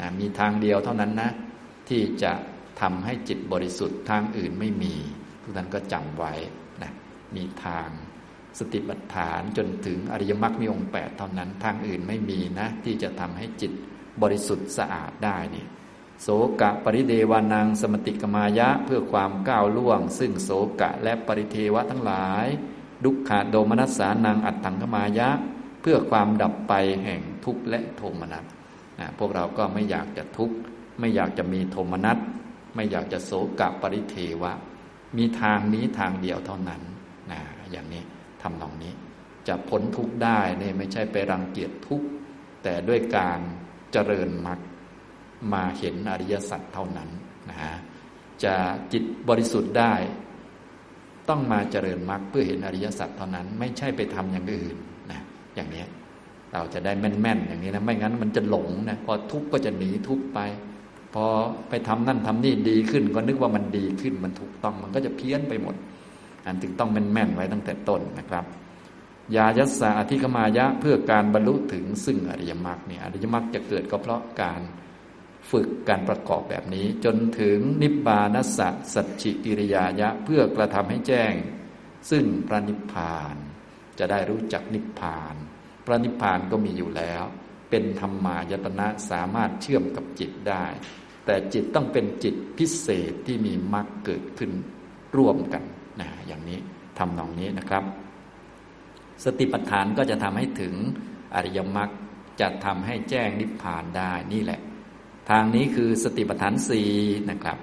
[0.00, 1.30] นะมีทางเดียวเท่านั้นนะ
[1.88, 2.32] ที่จะ
[2.80, 4.94] ทำให้จิตบริสุทธิ์ทางอื่นไม่มี
[5.42, 6.32] ทุกท่านก็จำไว้
[6.82, 6.92] นะ
[7.36, 7.88] มีทาง
[8.58, 13.72] สติปัฏฐานจนถึงอริยมรรคมีองค์แปดเท่านั้นทางอื่นไม่มีนะ ที่จะทำให้จิต
[14.22, 15.64] บริสุทธิ์สะอาดได้นี่
[16.22, 16.28] โส
[16.60, 20.50] กะปริเดวานังสมติกมายะเพื่อความก้าวล่วง ซึ่งโส
[20.80, 22.46] กะและปริเทวะทั้งหลาย
[23.04, 25.28] ดุขะโดมนัสสานังอัตถังขมายะ
[25.80, 26.72] เพื่อความดับไป
[27.04, 28.44] แห่งทุกข์และโทมนัส
[29.00, 30.56] นะพวกเราก็ไม่อยากจะทุกข์
[30.98, 32.18] ไม่อยากจะมีโทมนัส
[32.74, 34.52] ไม่อยากจะโศกะปริเทวะ
[35.16, 36.82] มีทางนี้ทางเดียวเท่านั้น
[37.30, 38.02] นะอย่างนี้
[38.42, 38.92] ทำนองนี้
[39.48, 42.06] จะพ้นทุกข์ได้เนี่ยไม่ใช่ไปรังเกียจทุกข์
[42.62, 43.38] แต่ด้วยการ
[43.92, 44.58] เจริญมรรค
[45.52, 47.08] มาเห็นอริยสัจเท่านั้น
[47.50, 47.74] นะฮะ
[48.44, 48.54] จะ
[48.92, 49.94] จิตบริสุทธิ์ได้
[51.28, 54.76] ต้องมาเจริญมรรคเพื่อเห็นอริยสัจเท่านั้น ไม่ใช่ไปทำอย่างอื่น
[55.10, 55.20] นะ
[55.54, 55.84] อย่างนี้
[56.52, 60.40] เราจะได้แม่นๆอย่างนี้นะไม่งั้นมันจะหลงนะพอทุกข์ก็จะหนีทุกข์ไป
[61.14, 61.24] พอ
[61.68, 65.74] ไปทำนั่นทำนี่ดีขึ้น ก็นึกว่ามันดีขึ้นมันถูกต้องมันก็จะเพี้ยนไปหมด
[66.46, 68.44] อันจึงต้องแม่นๆไว้ตั้งแต่ต้นนะครับ
[69.36, 74.60] ยายัสสะอธิกมายะเพื่อการบรรลุถึงซึ่งอริยมรรคเนี่ยอริยมรรคจะเกิดก็เพราะการ
[75.50, 81.32] ฝึกการประกอบแบบนี้ จนถึงนิบานัสสะสัจฉิกิริยายะเพื่อกระทำให้แจ้ง
[82.10, 83.36] ซึ่งพระนิพพาน
[83.98, 85.34] จะได้รู้จักนิพพาน
[85.86, 87.22] พระนิพพานก็มีอยู่แล้ว
[87.70, 90.66] เป็นธรรมายตนะสามารถเชื่อมกับจิตได้
[91.26, 94.52] แต่จิตต้องเป็นจิตพิเศษที่มีมรรคเกิดขึ้น
[95.16, 95.62] ร่วมกัน
[96.00, 96.58] นะอย่างนี้
[96.98, 97.84] ทำนองนี้นะครับ
[99.24, 100.74] สติปัฏฐานก็จะทำให้ถึง
[101.34, 101.90] อริยมรรค
[102.40, 104.60] จะทำให้แจ้งนิพพานได้นี่แหละ
[105.30, 106.90] ทางนี้คือสติปัฏฐานสี่
[107.30, 107.58] นะครับ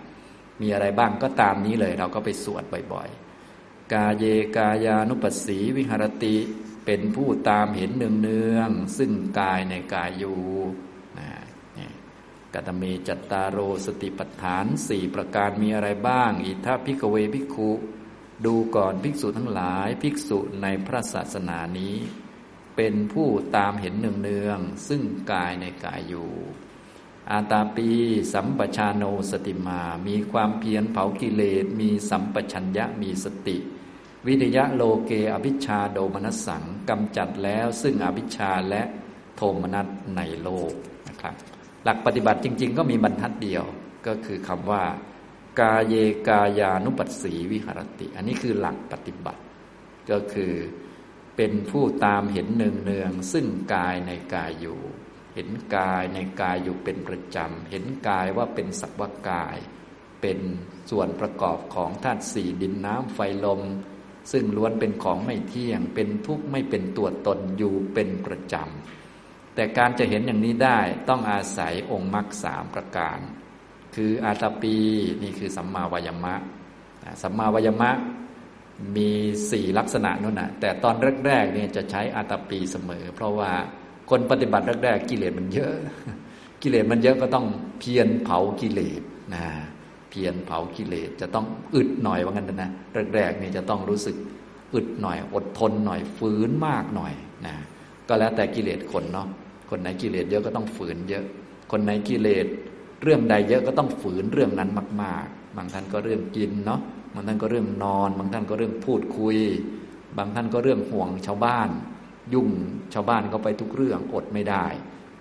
[0.62, 4.26] มีอะไรบ้างก็ตามนี้เลย เราก็ไปสวดบ่อยๆ กาเย
[4.58, 6.36] กายานุปัสสีวิหารติ
[6.86, 10.42] เป็นผู้ตามเห็นเนืองๆซึ่งกายในกายอยู่
[11.20, 11.30] นะ
[12.54, 17.72] กัตเมจัตตาโรสติปัฏฐานสี่ประการมีอะไรบ้าง อิธะ ภิกขะเว ภิกขุ
[18.46, 21.96] ดูก่อนภิกษุทั้งหลายภิกษุในพระศาสนานี้
[22.76, 26.32] เป็นผู้ตามเห็นเนืองๆซึ่งกายในกายอยู่
[27.32, 27.90] อาตาปี
[28.34, 33.58] สัมปะชาโน สะติมา มีความเพียรเผากิเลส มีสัมปชัญญะมีสติ
[34.28, 38.82] วิเนยยะโลเก อะภิชฌาโทมะนัสสังกำจัดแล้วซึ่งอภิชฌาและ
[39.36, 40.74] โทมนัสในโลก
[41.08, 41.34] นะครับ
[41.84, 43.64] หลักปฏิบัติจริง ๆ ก็มีบรรทัดเดียว
[44.08, 44.84] ก็คือคำว่า
[45.60, 45.96] กาเย
[46.28, 49.42] กายานุปัสสีวิหรติ อันนี้คือหลักปฏิบัติ
[50.12, 50.54] ก็คือ
[51.36, 54.80] เป็นผู้ตามเห็นเนืองๆซึ่งกายในกายอยู่
[55.34, 59.58] เห็นกายในกายอยู่เป็นประจำ เห็นกายว่าเป็นสักวากาย
[60.22, 60.40] เป็น
[60.90, 63.62] ส่วนประกอบของธาตุสี่ดินน้ำไฟลม
[64.32, 73.20] ซึ่งล้วนเป็นของไม่เที่ยง เป็นทุกข์ไม่เป็นตัวตนอยู่เป็นประจำ แต่การจะเห็นอย่างนี้ได้ต้องอาศัยองค์มรรคสามประการ
[73.96, 74.76] คืออาตาปี
[75.24, 76.36] นี่คือสัมมาวายมะ
[77.22, 77.92] สัมมาวายมะ
[78.96, 79.10] มี
[79.52, 83.52] สี่ลักษณะนั่นนะแต่ตอนแรกๆเนี่ยจะใช้อาตาปีเสมอ เพราะว่า
[84.10, 85.74] คนปฏิบัติแรกๆกิเลสมันเยอะ
[86.62, 87.46] กิเลสมันเยอะก็ต้อง
[87.80, 89.02] เพียรเผากิเลส
[89.36, 89.46] นะ
[90.10, 92.70] เพียรเผากิเลสจะต้องอึดหน่อยว่างั้นนะ
[93.16, 94.16] แรกๆนี่จะต้องรู้สึก
[94.74, 97.14] อึดหน่อย อดทนหน่อยฝืนมากหน่อย
[97.46, 97.56] นะ
[98.08, 99.28] ก็แล้วแต่กิเลสคนเนาะ
[99.70, 101.24] คนไหนกิเลสเยอะก็ต้องฝืนเยอะ
[101.72, 102.46] คนไหนกิเลส
[103.04, 104.70] เรื่องใดเยอะก็ต้องฝืนเรื่องนั้น
[105.02, 106.80] มาก ๆ บางท่านก็เรื่องกินเนาะ
[107.14, 109.38] บางท่านก็เรื่องนอน บางท่านก็เรื่องพูดคุย
[110.18, 111.70] บางท่านก็เรื่องห่วงชาวบ้าน
[112.34, 112.50] ยุ่ง
[112.94, 114.66] ชาวบ้านก็ไปทุกเรื่องอดไม่ได้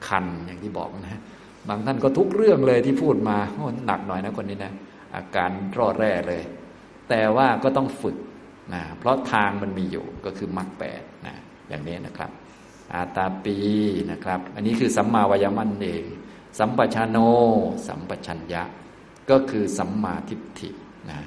[0.08, 1.20] คันอย่างที่บอกนะ
[1.68, 4.72] บางท่านก็ทุกเรื่องเลยที่พูดมาโอ้หนักหน่อยนะคนนี้นะ
[5.14, 6.42] อาการร่อแร่เลย
[7.08, 8.16] แต่ว่าก็ต้องฝึก
[8.74, 11.34] นะเพราะทางมันมีอยู่ก็คือมรรคแปดนะ
[11.68, 12.30] อย่างนี้นะครับ
[12.94, 13.56] อาตาปี
[14.10, 16.04] นะครับ อันนี้คือสัมมาวายมันเอง
[16.58, 17.18] สัมปชานโน
[17.86, 18.62] สัมปชัญญะ
[19.30, 20.70] ก็คือสัมมาทิฏฐิ
[21.10, 21.18] นะ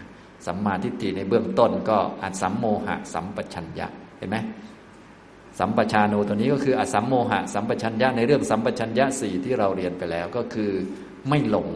[0.46, 4.38] สัมมาทิฏฐิในเบื้องต้นก็อัสัมโมหะ สัมปชัญญะเห็นไหม
[5.60, 10.72] สัมปชาโนตัวนี้ก็คืออสัมโมหะ สัมปชัญญะในเรื่องสัมปชัญญะสี่ที่เราเรียนไปแล้วก็คือ
[11.30, 11.70] ไม่หลง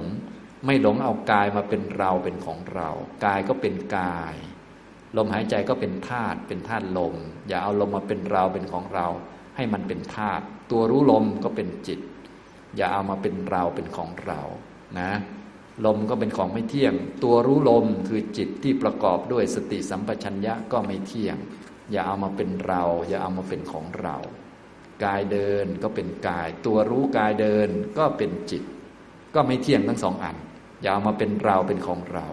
[0.65, 2.89] ไม่หลงเอากายมาเป็นเราเป็นของเรา
[3.25, 4.35] กายก็เป็นกาย
[5.17, 7.15] ลมหายใจก็เป็นธาตุเป็นธาตุลม
[7.47, 9.07] อย่าเอาลมมาเป็นเราเป็นของเรา
[9.55, 11.99] ให้มันเป็นธาตุตัวรู้ลมก็เป็นจิต
[12.75, 14.41] อย่าเอามาเป็นเราเป็นของเรา
[14.99, 15.11] นะ
[15.85, 21.37] ลมก็เป็นของไม่เที่ยง ตัวรู้ลมคือจิตที่ประกอบด้วยสติสัมปชัญญะก็ไม่เที่ยง
[21.91, 24.17] อย่าเอามาเป็นเรา อย่าเอามาเป็นของเรา
[25.03, 28.63] กายเดินก็เป็นกาย ตัวรู้กายเดินก็เป็นจิต
[29.35, 30.35] ก็ไม่เที่ยงทั้งสองอัน
[30.81, 32.27] อย่าเอามาเป็นเราเป็นของเรา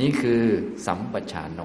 [0.00, 0.42] นี่คือ
[0.86, 1.60] สัมปชานโน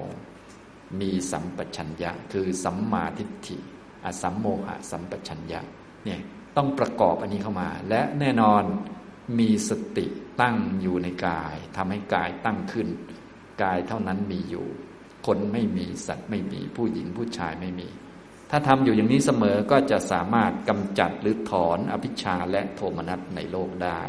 [1.00, 3.56] มีสัมปชัญญะ คือสัมมาทิฏฐิ
[4.04, 5.60] อสัมโมหะสัมปชัญญะ
[6.04, 6.20] เนี่ย
[6.56, 8.62] ต้องประกอบอันนี้เข้ามา และแน่นอน
[9.38, 10.06] มีสติ
[10.40, 12.88] ตั้งอยู่ในกายทำให้กายตั้งขึ้น
[13.62, 14.66] กายเท่านั้นมีอยู่
[15.26, 17.88] คนไม่มีสัตว์ไม่มี ผู้หญิงผู้ชายไม่มี
[18.50, 24.02] ถ้าทำอยู่อย่างนี้เสมอก็จะสามารถกำจัดหรือถอนอภิชาและโทมนัสในโลกได้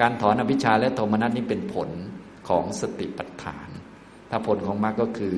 [0.00, 1.90] การถอนอภิชาและโทมนัสนี้เป็นผล
[2.48, 3.68] ของสติปัฏฐาน
[4.30, 5.36] ถ้าผลของมรรคก็คือ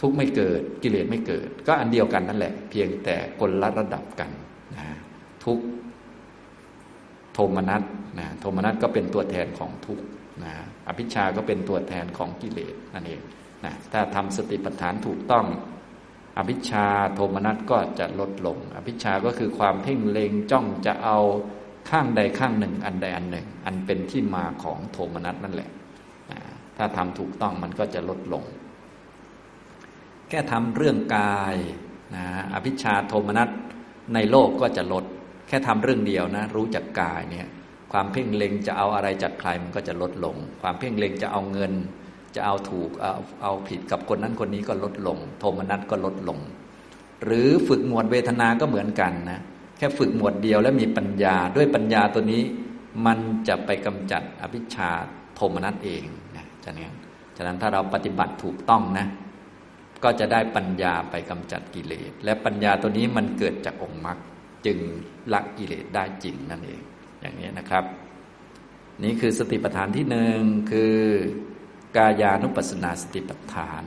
[0.00, 4.30] ทุกไม่เกิดกิเลสไม่เกิด ก็อันเดียวกันนั่นแหละ เพียงแต่คนละระดับกัน
[4.76, 4.86] นะ
[5.44, 5.58] ทุก
[7.32, 7.82] โทมนัส
[8.18, 10.00] นะโทมนัสก็เป็นตัวแทนของทุก
[10.44, 10.52] นะ
[10.88, 13.20] อภิชาก็เป็นตัวแทนของกิเลสนั่นเอง
[13.64, 15.46] นะถ้าทำสติปัฏฐานถูกต้อง
[16.38, 21.18] อภิชาโทมนัสก็จะลดลง อภิชาก็คือความเพ่งเล็งจ้องจะเอา
[21.90, 25.70] ข้างใดข้างหนึ่ง อันใดอันหนึ่ง อันเป็นที่มาของโทมนัสนั่นแหละ
[26.30, 26.38] นะ
[26.76, 28.44] ถ้าทำถูกต้องมันก็จะลดลง
[30.28, 31.56] แค่ทำเรื่องกาย
[32.16, 33.48] นะอภิชาโทมนัส
[34.14, 35.04] ในโลกก็จะลด
[35.48, 37.46] แค่ทำเรื่องเดียวนะ รู้จักกายเนี่ย
[37.92, 41.72] ความเพ่งเล็งจะเอาอะไรจากใครมันก็จะลดลง ความเพ่งเล็งจะเอาเงิน
[42.34, 43.12] จะเอาถูกเอา
[43.42, 46.38] เอาผิดกับคนนั้นคนนี้ก็ลดลง โทมนัสก็ลดลง
[47.24, 49.40] หรือฝึกหมวดเวทนาก็เหมือนกันนะ
[49.78, 52.42] แค่ฝึกหมวดเดียวแล้วมีปัญญาด้วยปัญญาตัวนี้
[53.06, 54.90] มันจะไปกำจัดอภิชา
[55.34, 56.04] โทมนัสเอง
[56.36, 56.94] นะฉะนั้น
[57.36, 59.06] ฉะนั้นถ้าเราปฏิบัติถูกต้องนะ
[60.04, 64.18] ก็จะได้ปัญญาไปกำจัดกิเลส และปัญญาตัวนี้มันเกิดจากองค์มรรค
[64.66, 64.78] จึง
[65.32, 66.82] ละกิเลสได้จริงนั่นเอง
[67.20, 67.84] อย่างนี้นะครับ
[69.02, 70.38] นี่คือสติปัฏฐานที่หนึ่ง
[70.70, 70.96] คือ
[71.96, 73.84] กายานุปัสสนาสติปัฏฐาน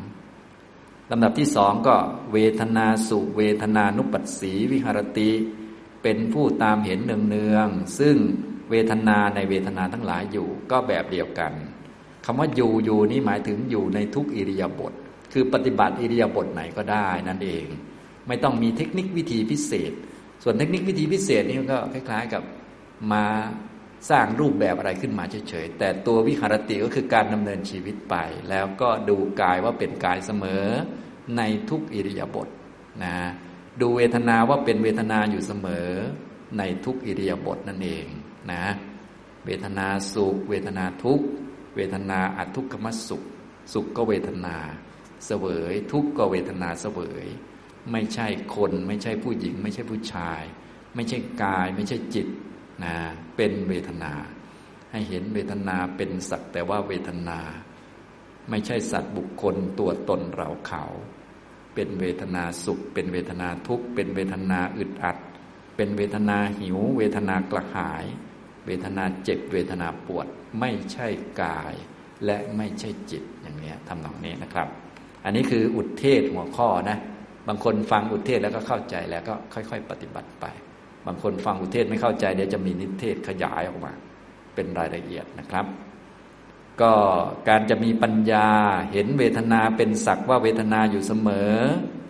[1.11, 1.95] ลำดับที่สองก็
[2.33, 5.31] เวทนาสุเวทนานุปัสสีวิหารติ
[6.03, 8.15] เป็นผู้ตามเห็นเนืองๆซึ่ง
[8.69, 11.53] เวทนาในเวทนาทั้งหลายอยู่ก็แบบเดียวกัน
[12.25, 14.93] คำว่าอยู่อยู่นี้หมายถึงอยู่ในทุกอิริยาบถ
[15.33, 17.65] คือปฏิบัติอิริยาบถไหนก็ได้นั่นเอง
[18.27, 19.91] ไม่ต้องมีเทคนิควิธีพิเศษ
[20.43, 22.43] ส่วนเทคนิควิธีพิเศษนี่ก็คล้าย ๆกับ
[23.11, 23.25] มา
[24.09, 28.15] สร้างรูปแบบอะไรขึ้นมาเฉยๆแต่ตัววิหารติก็คือการดำเนินชีวิตไป
[28.49, 30.65] แล้วก็ดูกายว่าเป็นกายเสมอ
[31.37, 32.47] ในทุกอิริยาบถ
[33.03, 33.17] นะ
[33.81, 35.89] ดูเวทนาว่าเป็นเวทนาอยู่เสมอ
[36.57, 38.05] ในทุกอิริยาบถนั่นเอง
[38.51, 38.65] นะ
[39.45, 41.21] เวทนาสุข เวทนาทุก
[41.75, 43.23] เวทนาอัทุกขมสุข
[43.73, 44.55] สุขก็เวทนา
[45.25, 47.25] เสวย ทุกก็เวทนาเสวย
[47.91, 50.41] ไม่ใช่คน ไม่ใช่ผู้หญิง ไม่ใช่ผู้ชาย
[50.95, 52.27] ไม่ใช่กาย ไม่ใช่จิต
[52.83, 52.93] นะ
[53.35, 54.13] เป็นเวทนา
[54.91, 57.39] ให้เห็นเวทนาเป็นสักแต่ว่าเวทนา
[58.49, 60.83] ไม่ใช่สัตว์บุคคลตัวตนเราเขา
[61.75, 65.17] เป็นเวทนาสุข เป็นเวทนาทุกข์ เป็นเวทนาอึดอัด
[65.75, 68.05] เป็นเวทนาหิว เวทนากระหาย
[68.65, 70.27] เวทนาเจ็บเวทนาปวด
[70.59, 71.07] ไม่ใช่
[71.41, 71.73] กาย
[72.25, 74.67] และไม่ใช่จิตอย่างนี้ทำนองนี้นะครับ
[75.25, 76.97] อันนี้คืออุทเทศหัวข้อนะ
[77.47, 80.45] บางคนฟังอุทเทศแล้วก็เข้าใจแล้วก็ค่อย ๆ ปฏิบัติไป
[81.05, 83.93] บางคนฟังอุเทศไม่เข้าใจเดี๋ยวจะมีนิเทศขยายออกมา
[84.55, 85.65] เป็นรายละเอียดนะครับ
[86.81, 86.93] ก็
[87.49, 88.47] การจะมีปัญญา
[88.91, 91.53] เห็นเวทนาเป็นสักว่าเวทนาอยู่เสมอ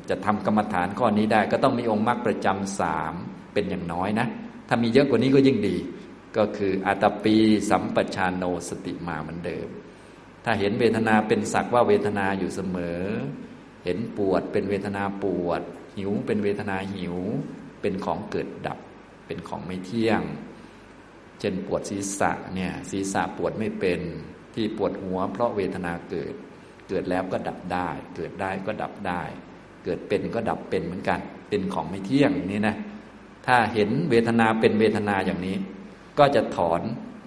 [0.10, 3.14] จะทำกรรมฐานข้อนี้ได้ ก็ต้องมีองค์มรรคประจำสาม
[3.54, 4.28] เป็นอย่างน้อยนะ
[4.68, 5.76] ถ้ามีเยอะกว่านี้ก็ยิ่งดี
[6.38, 7.36] ก็คืออัตปี
[7.70, 9.68] สัมปชานโนสติมาเหมือนเดิม
[10.46, 13.02] ถ้าเห็นเวทนาเป็นสักว่าเวทนาอยู่เสมอ
[13.84, 15.62] เห็นปวดเป็นเวทนาปวด
[15.98, 17.18] หิวเป็นเวทนาหิว
[17.84, 18.80] เป็นของเกิดดับ
[19.28, 20.22] เป็นของไม่เที่ยง
[21.40, 24.02] เช่นปวดศีรษะเนี่ยศีรษะปวดไม่เป็น
[24.56, 26.34] ที่ปวดหัว เพราะเวทนาเกิด
[26.90, 29.22] เกิดแล้วก็ดับได้ เกิดได้ก็ดับได้
[29.84, 31.20] เกิดเป็นก็ดับเป็นเหมือนกัน
[31.50, 32.76] เป็นของไม่เที่ยงนี่นะ
[33.48, 35.58] ถ้าเห็นเวทนาเป็นเวทนาอย่างนี้
[36.20, 36.82] ก็จะถอน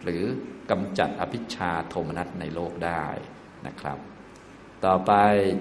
[0.04, 0.22] หรือ
[0.70, 3.04] กำจัดอภิชาโทมนัสในโลกได้
[3.66, 3.98] นะครับ
[4.84, 5.12] ต่อไป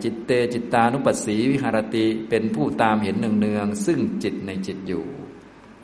[0.03, 5.05] จิตเตจิตตานุปัสสีวิหารติเป็นผู้ตามเห็นเนืองๆซึ่งจิตในจิตอยู่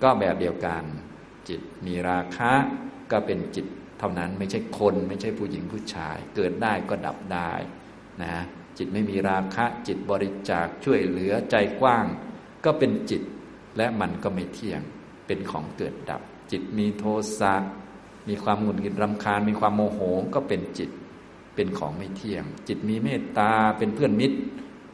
[0.03, 0.83] ก็แบบเดียวกัน
[1.49, 2.53] จิตมีราคะ
[3.11, 3.65] ก็เป็นจิต
[3.99, 7.51] เท่านั้นไม่ใช่คนไม่ใช่ผู้หญิงผู้ชาย เกิดได้ก็ดับได้
[8.21, 8.35] นะ
[8.77, 12.05] จิตไม่มีราคะจิตบริจาคช่วยเหลือใจกว้าง
[12.65, 13.21] ก็เป็นจิต
[13.77, 14.81] และมันก็ไม่เที่ยง
[15.27, 17.03] เป็นของเกิดดับ จิตมีโท
[17.39, 17.53] สะ
[18.27, 19.99] มีความหงุดหงิดรำคาญ มีความโมโห
[20.33, 20.89] ก็เป็นจิต
[21.55, 24.37] เป็นของไม่เที่ยง จิตมีเมตตาเป็นเพื่อนมิตร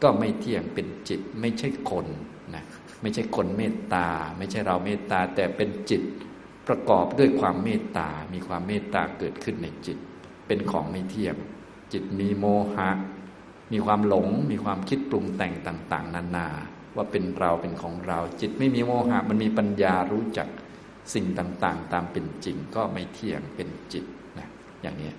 [0.04, 2.08] ก็ไม่เที่ยงเป็นจิตไม่ใช่คน
[2.56, 2.64] นะ
[3.02, 6.02] ไม่ใช่คนเมตตา ไม่ใช่เราเมตตา แต่เป็นจิต
[6.68, 9.98] ประกอบด้วยความเมตตา มีความเมตตาเกิดขึ้นในจิต
[10.48, 11.36] เป็นของไม่เที่ยง
[11.94, 12.90] จิตมีโมหะ
[13.72, 16.48] มีความหลง มีความคิดปรุงแต่งต่าง ๆ นานา
[16.96, 20.48] ว่าเป็นเราเป็นของเรา จิตไม่มีโมหะ มันมีปัญญารู้จัก
[21.14, 24.06] สิ่งต่างๆ ตามเป็นจริงก็ไม่เที่ยงเป็นจิต
[24.40, 24.48] นะ
[24.82, 25.12] อย่างนี้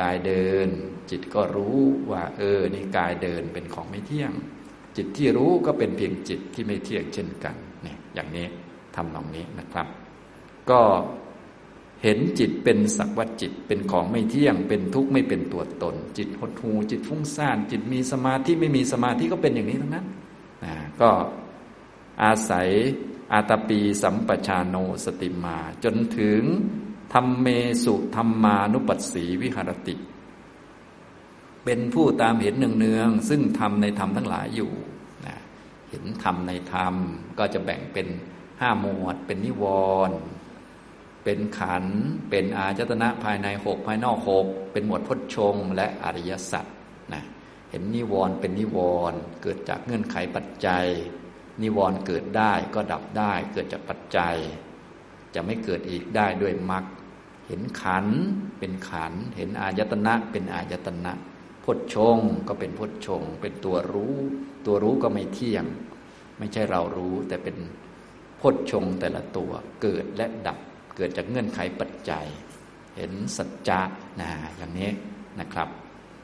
[0.00, 0.68] กายเดิน
[1.10, 1.78] จิตก็รู้
[2.10, 4.32] ว่า เออ นี่กายเดินเป็นของไม่เที่ยง
[4.96, 8.46] จิตที่รู้ก็เป็นเพียงจิตที่ไม่เที่ยงเช่นกันเนี่ยอย่างนี้
[8.94, 9.86] ทำตรงนี้นะครับ
[10.70, 10.80] ก็
[12.02, 20.06] เห็นจิตเป็นสักวัจิตเป็นของไม่เที่ยง เป็นทุกข์ไม่เป็นตัวตน จิตหดหูจิตฟุ้งซ่าน จิตมีสมาธิไม่มีสมาธิก็เป็นอย่างนี้ทั้งนั้น
[20.64, 21.10] นะก็
[22.22, 22.68] อาศัย
[23.32, 26.42] อาตปีสัมปชาโนสติมา จนถึง
[27.12, 27.46] ธรรมเม
[27.84, 29.94] สุธรรมานุปัสสีวิหารติ
[31.64, 34.72] เป็นผู้ตามเห็นเนืองๆซึ่งทำในธรรมทั้งหลายอยู่
[35.26, 35.36] นะ
[35.90, 36.94] เห็นธรรมในธรรม
[37.38, 38.06] ก็จะแบ่งเป็น
[38.60, 39.64] ห้าหมวด เป็นนิว
[40.08, 40.16] รณ์
[41.24, 41.84] เป็นขัน
[42.30, 46.66] เป็นอาจตนะภายในหกภายนอกหกเป็นหมวดพจชงและอริยสัจ
[47.12, 47.22] นะ
[47.70, 48.78] เห็นนิวรณ์เป็นนิว
[49.10, 50.86] รณ์เกิดจากเงื่อนไขปัจจัย
[51.62, 54.36] นิวรณ์เกิดได้ก็ดับได้ เกิดจากปัจจัย
[55.34, 56.84] จะไม่เกิดอีกได้ด้วยมรรค
[57.46, 58.06] เห็นขัน
[58.58, 61.12] เป็นขัน เห็นอายตนะเป็นอายตนะ
[61.64, 64.16] พจชงก็เป็นพจชง เป็นตัวรู้
[64.66, 65.64] ตัวรู้ก็ไม่เที่ยง
[66.38, 67.56] ไม่ใช่เรารู้ แต่เป็น
[68.40, 70.58] พจชงแต่ละตัวเกิดและดับ
[70.96, 72.26] เกิดจากเงื่อนไขปัจจัย
[72.96, 73.80] เห็นสัจจะ
[74.20, 74.90] นะอย่างนี้
[75.40, 75.68] นะครับ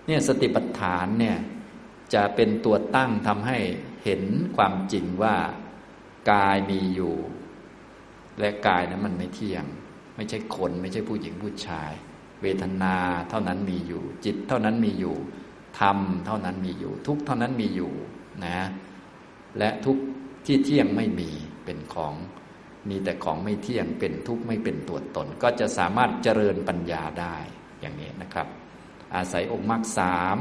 [0.07, 1.37] เนี่ยสติปัฏฐานเนี่ย
[2.15, 3.59] จะเป็นตัวตั้งทำให้
[4.05, 4.23] เห็น
[4.57, 5.37] ความจริงว่า
[6.31, 7.15] กายมีอยู่
[8.39, 9.65] และกายนั้นมันไม่เที่ยง
[10.23, 11.93] ไม่ใช่คน ไม่ใช่ผู้หญิงผู้ชาย
[12.43, 12.97] เวทนา
[13.31, 15.17] เท่านั้นมีอยู่ จิตเท่านั้นมีอยู่
[15.81, 17.93] ธรรมเท่านั้นมีอยู่ ทุกเท่านั้นมีอยู่
[18.45, 18.59] นะ
[19.59, 19.97] และทุก
[20.47, 21.31] ที่เที่ยงไม่มี
[21.65, 22.15] เป็นของ
[22.89, 27.37] มีแต่ของไม่เที่ยงเป็นทุกข์ไม่เป็นตัวตน ก็จะสามารถเจริญปัญญาได้
[27.81, 28.47] อย่างนี้นะครับ
[29.15, 30.39] อาศัยองค์มรรคสาม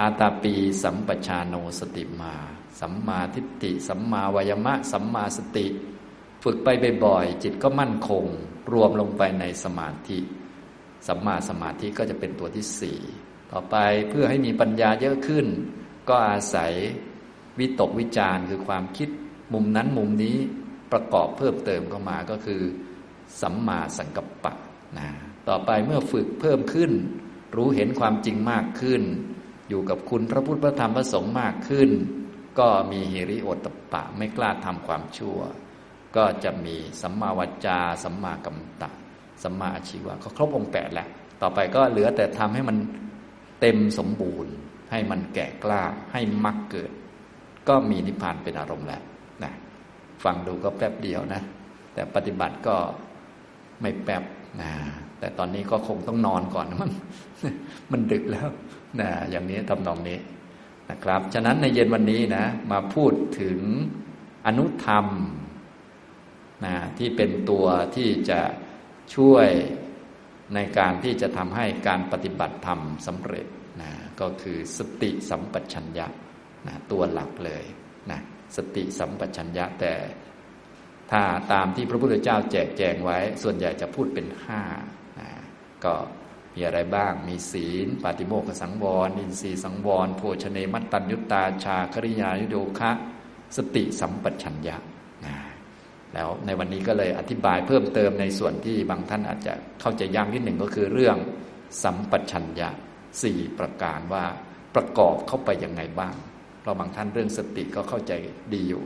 [0.00, 2.34] อาตาปีสัมปชาโนสติมา
[2.80, 5.66] สัมมาทิฏฐิสัมมาวายมะ สัมมาสติ
[6.44, 6.68] ฝึกไป
[7.04, 8.24] บ่อยๆจิตก็มั่นคง
[8.72, 10.18] รวมลงไปในสมาธิ
[11.08, 12.98] สัมมาสมาธิก็จะเป็นตัวที่สี่
[13.52, 13.76] ต่อไป
[14.08, 15.46] เพื่อให้มีปัญญาเยอะขึ้น
[16.08, 16.72] ก็อาศัย
[17.58, 19.08] วิตกวิจารคือความคิด
[19.54, 20.36] มุมนั้นมุมนี้
[20.92, 22.62] ประกอบเพิ่มเติมเข้ามาก็คือ
[23.40, 24.52] สัมมาสังกัปปะ
[24.98, 25.08] นะ
[25.48, 26.92] ต่อไปเมื่อฝึกเพิ่มขึ้น
[27.56, 29.02] รู้เห็นความจริงมากขึ้น
[29.68, 31.90] อยู่กับคุณพระพุทธพระธรรมพระสงฆ์มากขึ้น
[32.58, 35.38] ก็มีหิริโอตปะไม่กล้าทำความชั่ว
[36.16, 38.90] ก็จะมีสัมมาวจา สัมมากัมตะ
[39.42, 41.08] สัมมาอาชีวะก็ครบองค์แปดแล้ว
[41.42, 42.76] ต่อไปก็เหลือแต่ทำให้มัน
[43.60, 44.52] เต็มสมบูรณ์
[44.90, 46.90] ให้มันแก่กล้าให้มักเกิด
[47.68, 49.02] ก็มีนิพพานเป็นอารมณ์แล้ว
[49.44, 49.52] นะ
[50.24, 51.42] ฟังดูก็แป๊บเดียวนะ
[51.94, 52.76] แต่ปฏิบัติก็
[53.80, 54.22] ไม่แป๊บ
[54.60, 54.70] นะ
[55.18, 56.90] แต่ตอนนี้ก็คงต้องนอนก่อนมัน
[57.92, 58.48] มันดึกแล้ว
[59.00, 60.18] นะอย่างนี้ทำนองนี้
[60.90, 63.58] นะครับ ฉะนั้นในเย็นวันนี้นะ มาพูดถึง
[64.46, 65.06] อนุธรรม
[66.64, 68.40] นะที่เป็นตัวที่จะ
[69.14, 69.48] ช่วย
[70.54, 73.46] ในการที่จะทำให้การปฏิบัติธรรมสำเร็จ
[73.80, 76.06] นะก็คือสติสัมปชัญญะ
[76.66, 77.64] นะตัวหลักเลย
[78.10, 78.20] นะ
[78.56, 79.94] สติสัมปชัญญะแต่
[81.10, 84.62] ถ้าตามที่พระพุทธเจ้าแจกแจงไว้ ส่วนใหญ่จะพูดเป็นห้า
[85.20, 85.28] นะ
[85.84, 85.94] ก็
[86.54, 92.90] มีอะไรบ้าง มีศีล ปาติโมกสังวร อินทรีสังวร โภชเนมัตตัญยุตตาชาคริยายุโดคะ
[93.56, 94.76] สติสัมปชัญญะ
[96.14, 101.16] แล้วในวันนี้ก็เลยอธิบายเพิ่มเติมในส่วนที่บางท่านอาจจะเข้าใจยากนิดหนึ่งก็คือเรื่อง
[101.82, 102.68] สัมปชัญญะ
[103.22, 104.24] สี่ประการว่า
[104.74, 106.14] ประกอบเข้าไปยังไงบ้าง
[106.60, 108.12] เพราะบางท่านเรื่องสติก็เข้าใจ
[108.54, 108.82] ดีอยู่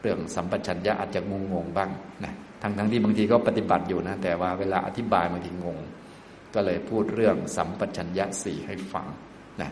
[0.00, 1.90] เรื่องสัมปชัญญะอาจจะงงงบ้าง
[2.24, 5.78] นะทั้งทั้งที่บางทีก็ปฏิบัติอยู่นะแต่ว่าเวลาอธิบายบางทีงง
[6.54, 9.06] ก็เลยพูดเรื่องสัมปชัญญะสี่ให้ฟัง
[9.62, 9.70] นะ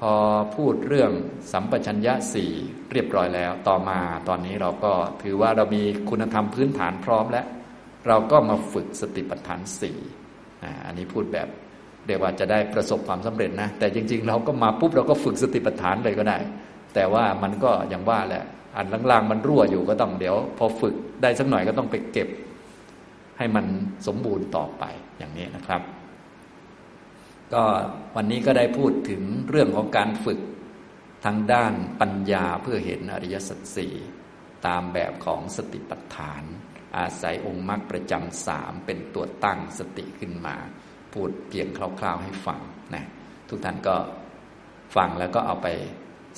[0.00, 0.14] พอ
[0.56, 1.12] พูดเรื่อง
[1.52, 2.50] สัมปชัญญะสี่
[2.92, 7.46] เรียบร้อยแล้ว ต่อมาตอนนี้เราก็ถือว่าเรามีคุณธรรมพื้นฐานพร้อมแล้ว
[8.06, 9.98] เราก็มาฝึกสติปัฏฐานสี่
[10.86, 11.48] อันนี้พูดแบบ
[12.06, 16.38] เรียกว่าจะได้ประสบความสำเร็จนะ แต่จริง ๆ เราก็มาปุ๊บเราก็ฝึกสติปัฏฐานเลยก็ได้
[16.94, 18.44] แต่ว่ามันก็อย่างว่าแหละ
[18.76, 22.28] อันล่างๆมันรั่วอยู่ก็ต้องเดี๋ยว พอฝึกได้สักหน่อยก็ต้องไปเก็บ
[23.38, 23.66] ให้มัน
[24.06, 24.84] สมบูรณ์ต่อไป
[25.18, 25.82] อย่างนี้นะครับ
[27.54, 27.64] ก็
[28.16, 30.40] วันนี้ก็ได้พูดถึงเรื่องของการฝึก
[31.24, 33.94] ทางด้านปัญญาเพื่อเห็นอริยสัจสี่
[34.66, 36.42] ตามแบบของสติปัฏฐาน
[36.98, 40.56] อาศัยองค์มรรคประจำสามเป็นตัวตั้งสติขึ้นมา
[41.12, 42.60] พูดเพียงคร่าวๆให้ฟัง
[42.94, 43.04] นะ
[43.48, 43.96] ทุกท่านก็
[44.96, 45.68] ฟังแล้วก็เอาไป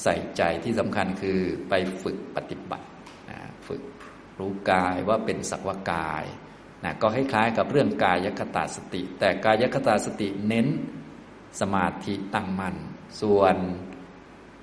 [0.03, 2.87] ใส่ใจที่สำคัญคือไปฝึกปฏิบัติ
[3.31, 3.83] นะฝึก
[4.39, 6.25] รู้กายว่าเป็นสักวากาย
[6.85, 10.69] นะก็คล้ายๆกับเรื่องกายคตาสติ แต่กายคตาสติเน้น
[11.61, 12.77] สมาธิตั้งมัน่น
[13.21, 13.57] ส่วน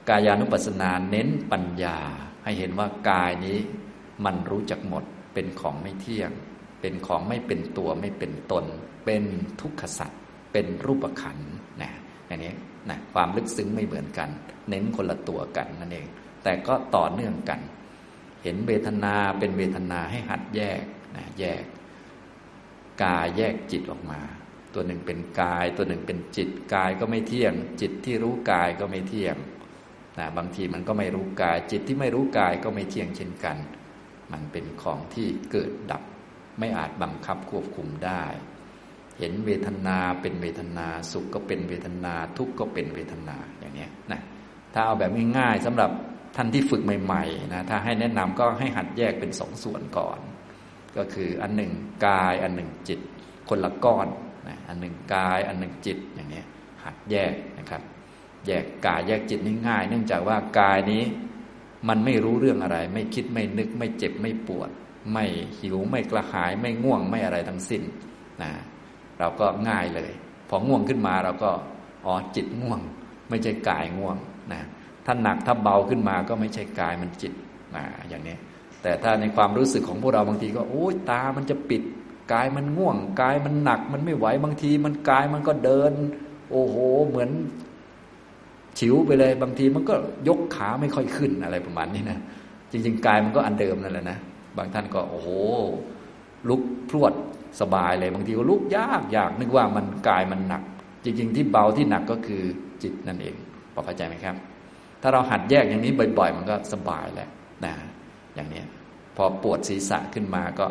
[0.10, 1.98] กายานุปัสสนาเน้นปัญญา
[2.44, 3.58] ให้เห็นว่ากายนี้
[4.26, 6.32] มันรู้จักหมดเป็นของไม่เที่ยง
[6.82, 8.66] เป็นของไม่เป็นตัวไม่เป็นตน
[9.06, 9.24] เป็น
[9.62, 10.20] ทุกขสัตว์
[10.52, 11.38] เป็นรูปขัน
[11.82, 11.92] นะ
[12.28, 12.54] อย่างนี้
[12.90, 14.30] นะความลึกซึ้งไม่เหมือนกัน
[14.70, 16.08] เน้นคนละตัวกันนั่นเอง
[16.44, 17.60] แต่ก็ต่อเนื่องกัน
[18.44, 20.82] เห็นเวทนาเป็นเวทนาให้หัดแยก
[21.16, 21.64] นะแยก
[23.04, 24.22] กายแยกจิตออกมา
[24.74, 29.36] ตัวหนึ่งเป็นกาย ตัวหนึ่งเป็นจิตกายก็ไม่เที่ยง จิตที่รู้กายก็ไม่เที่ยง
[30.20, 33.58] นะบางทีมันก็ไม่รู้กาย จิตที่ไม่รู้กายก็ไม่เที่ยงเช่นกัน
[34.32, 36.04] มันเป็นของที่เกิดดับ
[36.60, 38.24] ไม่อาจบังคับควบคุมได้
[39.20, 44.22] เห็นเวทนาเป็นเวทนา สุขก็เป็นเวทนา ทุกข์ก็เป็นเวทนาอย่างนี้นะ
[44.74, 45.92] ถ้าเอาแบบง่ายๆสำหรับ
[46.36, 50.20] ท่านที่ฝึกใหม่ๆนะถ้าให้แนะนำก็ให้หัดแยกเป็นสองส่วนก่อน
[50.98, 51.72] ก็คืออันหนึ่ง
[52.06, 53.00] กายอันหนึ่งจิต
[53.50, 54.08] คนละก้อน
[54.50, 56.44] นะอันหนึ่งกายอันหนึ่งจิตอย่างนี้
[56.84, 57.82] หัดแยกนะครับ
[58.48, 61.04] แยกกายแยกจิตนี่ง่าย เนื่องจากว่ากายนี้
[61.88, 64.70] มันไม่รู้เรื่องอะไร ไม่คิดไม่นึก ไม่เจ็บไม่ปวด
[65.14, 65.26] ไม่
[65.60, 67.84] หิวไม่กระหายไม่ง่วงไม่อะไรทั้งสิ้น
[68.42, 68.52] นะ
[69.20, 70.12] เราก็ง่ายเลย
[70.50, 71.52] พอง่วงขึ้นมาเราก็
[72.06, 72.80] อ๋อจิตง่วง
[73.30, 74.18] ไม่ใช่กายง่วง
[74.54, 74.62] นะ
[75.06, 77.34] ถ้าหนักถ้าเบาขึ้นมาก็ไม่ใช่กายมันจิต
[77.76, 78.36] นะอย่างนี้
[78.82, 81.82] แต่ถ้าในความรู้สึกของพวกเราบางทีก็โอ้ยตามันจะปิด
[82.34, 85.92] กายมันง่วง กายมันหนัก มันไม่ไหวบางที มันกายมันก็เดิน
[86.52, 86.76] โอ้โห
[87.08, 87.30] เหมือน
[88.80, 89.96] ฉิวไปเลย บางทีมันก็
[90.28, 92.20] ยกขาไม่ค่อยขึ้นอะไรประมาณนี้นะ
[92.72, 94.18] จริง ๆ กายมันก็อันเดิมนั่นแหละนะ
[94.58, 95.30] บางท่านก็โอ้โห
[96.50, 97.14] ลุกพรวด
[97.62, 100.64] สบายเลยบางทีก็ลุกยากยากนึกว่ามันกายมันหนัก
[101.04, 102.42] จริง ๆ ที่เบาที่หนักก็คือ
[102.84, 103.36] จิตนั่นเอง
[103.74, 104.36] พอเข้าใจไหมครับ
[105.02, 107.30] ถ้าเราหัดแยกอย่างนี้บ่อย ๆ มันก็สบายแล้ว
[107.66, 107.74] นะ
[108.36, 108.62] อย่างนี้
[109.22, 110.66] พอปวดศีรษะขึ้นมาก็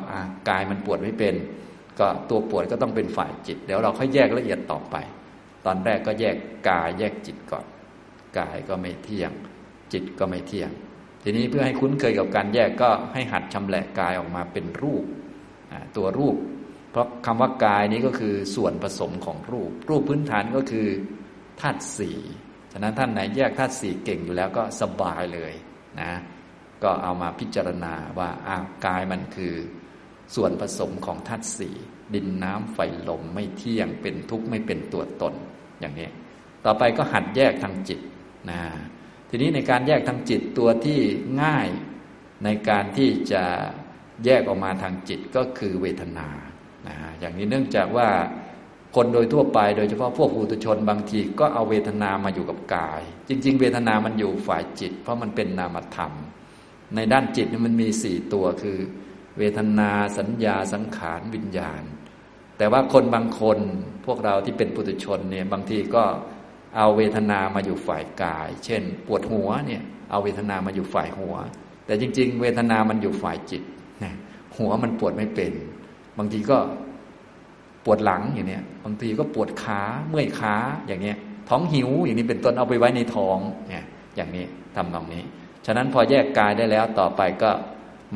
[0.49, 1.34] กายมันปวดไม่เป็น
[2.01, 4.96] ก็ตัวปวดก็ต้องเป็นฝ่ายจิต เดี๋ยวเราค่อยแยกละเอียดต่อไป
[5.66, 6.36] ตอนแรกก็แยก
[6.68, 7.66] กายแยกจิตก่อน
[8.38, 9.32] กายก็ไม่เที่ยง
[9.92, 10.70] จิตก็ไม่เที่ยง
[11.22, 15.05] ทีนี้เพื่อให้คุ้นเคยกับการแยกก็ให้หัดชำแหละกายออกมาเป็นรูป
[15.96, 16.36] ตัวรูป
[16.90, 20.88] เพราะคำว่ากายนี้ก็คือส่วนผสมของรูป รูปพื้นฐานก็คือ
[21.61, 22.18] ธาตุสี่
[22.72, 25.53] ฉะนั้นท่านไหนแยกธาตุสี่เก่งอยู่แล้วก็สบายเลย
[26.01, 26.12] นะ
[26.82, 29.54] ก็เอามาพิจารณาว่าอากายมันคือ
[30.34, 31.76] ส่วนผสมของธาตุสี่
[32.14, 35.34] ดินน้ำไฟลมไม่เที่ยงเป็นทุกข์ไม่เป็นตัวตน
[35.80, 36.08] อย่างนี้
[36.64, 38.00] ต่อไปก็หัดแยกทางจิต
[38.50, 38.60] นะ
[39.28, 41.00] ทีนี้ในการแยกทางจิตตัวที่
[41.42, 41.68] ง่าย
[42.44, 43.44] ในการที่จะ
[44.24, 46.28] แยกออกมาทางจิตก็คือเวทนา
[46.86, 48.08] นะอย่างนี้เนื่องจากว่า
[48.96, 56.12] คนโดยทั่วไปโดยเฉพาะพวกภูตุชนบางทีก็เอาเวทนามาอยู่กับกาย จริง ๆ เวทนามันอยู่ฝ่ายจิต เพราะมันเป็นนามธรรม
[56.95, 58.78] ในด้านจิตมันมีสี่ตัวคือ
[59.39, 61.82] เวทนาสัญญาสังขารวิญญาณ
[62.59, 63.59] แต่ว่าคนบางคน
[64.07, 66.05] พวกเราที่เป็นปุถุชนเนี่ยบางทีก็
[66.76, 71.34] เอาเวทนามาอยู่ฝ่ายกาย เช่น ปวดหัวเนี่ยเอาเวทนามาอยู่ฝ่ายหัว
[71.86, 73.62] แต่จริง ๆ เวทนามันอยู่ฝ่ายจิต
[74.05, 74.14] นะ
[74.57, 75.53] หัวมันปวดไม่เป็น
[76.18, 76.59] บางทีก็
[77.84, 80.55] ปวดหลังอย่างเนี้ยบางทีก็ปวดขาเมื่อยขา
[80.86, 81.16] อย่างเนี้ย
[81.49, 83.84] ท้องหิวอย่างนี้เป็นต้นเอาไปไว้ในท้องเนี่ย
[84.16, 84.45] อย่างนี้
[84.76, 85.22] ทำตรงนี้
[85.70, 87.50] ฉะนั้นพอแยกกายได้แล้วต่อไปก็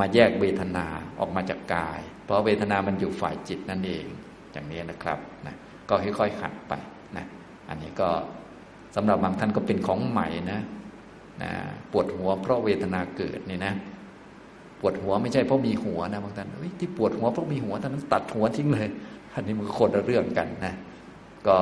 [0.00, 0.86] มาแยกเวทนา
[1.20, 4.05] ออกมาจากกาย เพราะเวทนามันอยู่ฝ่ายจิตนั่นเอง
[4.53, 5.55] อย่างนี้นะครับนะ
[5.88, 6.72] ก็ค่อยๆหัดไป
[7.16, 7.26] นะ
[7.68, 8.11] อันนี้ก็
[8.96, 10.61] สำหรับบางท่านก็เป็นของใหม่นะ
[11.42, 11.50] นะ
[11.92, 13.74] ปวดหัวเพราะเวทนาเกิดนี่นะ
[14.80, 16.48] ปวดหัวไม่ใช่เพราะมีหัวนะบางท่าน
[16.80, 18.88] ที่ปวดหัวเพราะมีหัวท่านตัดหัวทิ้งเลย
[19.34, 20.74] อันนี้มันคนละเรื่องกันนะ
[21.48, 21.57] ก็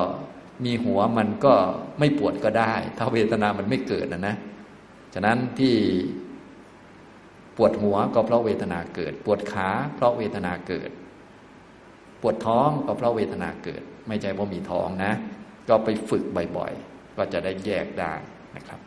[0.65, 1.53] มีหัวมันก็
[1.99, 4.35] ไม่ปวดก็ได้ ถ้าเวทนามันไม่เกิดนะนะ
[5.13, 5.75] ฉะนั้นที่
[7.57, 10.89] ปวดหัวก็เพราะเวทนาเกิด ปวดขาเพราะเวทนาเกิด
[12.21, 15.13] ปวดท้องก็เพราะเวทนาเกิด ไม่ใช่เพราะมีท้องนะ
[15.69, 16.23] ก็ไปฝึก
[16.57, 18.13] บ่อยๆ ก็จะได้แยกได้
[18.55, 18.79] นะครับ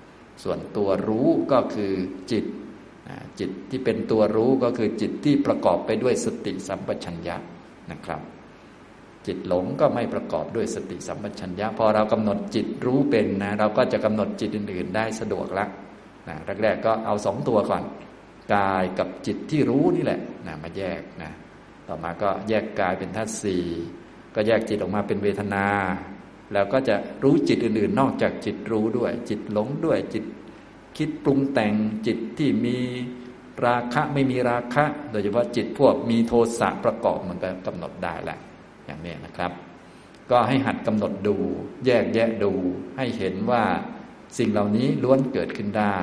[0.42, 1.92] ส่วนตัวรู้ก็คือ
[2.32, 2.44] จิต
[3.38, 7.36] จิตที่เป็นตัวรู้ก็คือจิตที่ประกอบไปด้วยสติสัมปชัญญะ
[7.92, 8.20] นะครับ
[9.26, 15.68] จิตหลงก็ไม่ประกอบด้วยสติสัมปชัญญะพอเรากำหนดจิตรู้เป็นนะเราก็จะกำหนดจิตอื่น ๆ ได้สะดวกแล้ว
[16.28, 17.82] นะแรกๆก็เอาสองตัวก่อน
[18.54, 21.32] กายกับจิตที่รู้นี่แหละนะมาแยกนะ
[21.88, 23.64] ต่อมาก็แยกกายเป็นธาตุสี่
[24.34, 25.66] ก็แยกจิตออกมาเป็นเวทนา
[26.52, 30.24] แล้วก็จะรู้จิตอื่นๆ นอกจากจิตรู้ด้วย จิตหลงด้วยจิต
[30.96, 31.74] คิดปรุงแต่ง
[32.06, 32.78] จิตที่มี
[33.66, 38.38] ราคะไม่มีราคะ โดยเฉพาะจิตพวกมีโทสะประกอบมันก็กำหนดได้แหละ
[38.86, 39.52] อย่างนี้นะครับ
[40.30, 41.36] ก็ให้หัดกำหนดดู
[41.86, 42.52] แยกแยะดู
[42.96, 43.62] ให้เห็นว่า
[44.38, 45.98] สิ่งเหล่านี้ล้วนเกิดขึ้นได้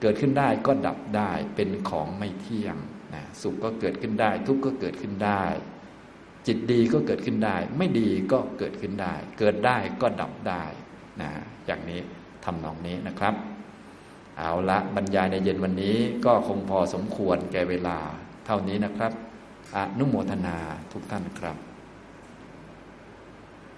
[0.00, 2.76] เกิดขึ้นได้ก็ดับได้เป็นของไม่เที่ยง
[3.14, 5.44] นะสุขก็เกิดขึ้นได้ ทุกข์ก็เกิดขึ้นได้
[6.46, 10.64] จิตดีก็เกิดขึ้นได้ ไม่ดีก็เกิดขึ้นได้ เกิดได้ก็ดับได้
[11.20, 11.30] นะ
[11.66, 12.00] อย่างนี้
[12.44, 13.34] ทำนองนี้นะครับ
[14.38, 17.98] เอาละบรรยายในเย็นวันนี้ก็คงพอสมควรแก่เวลา
[18.46, 19.12] เท่านี้นะครับ
[19.76, 20.56] อนุโมทนา
[20.92, 21.56] ทุกท่านครับ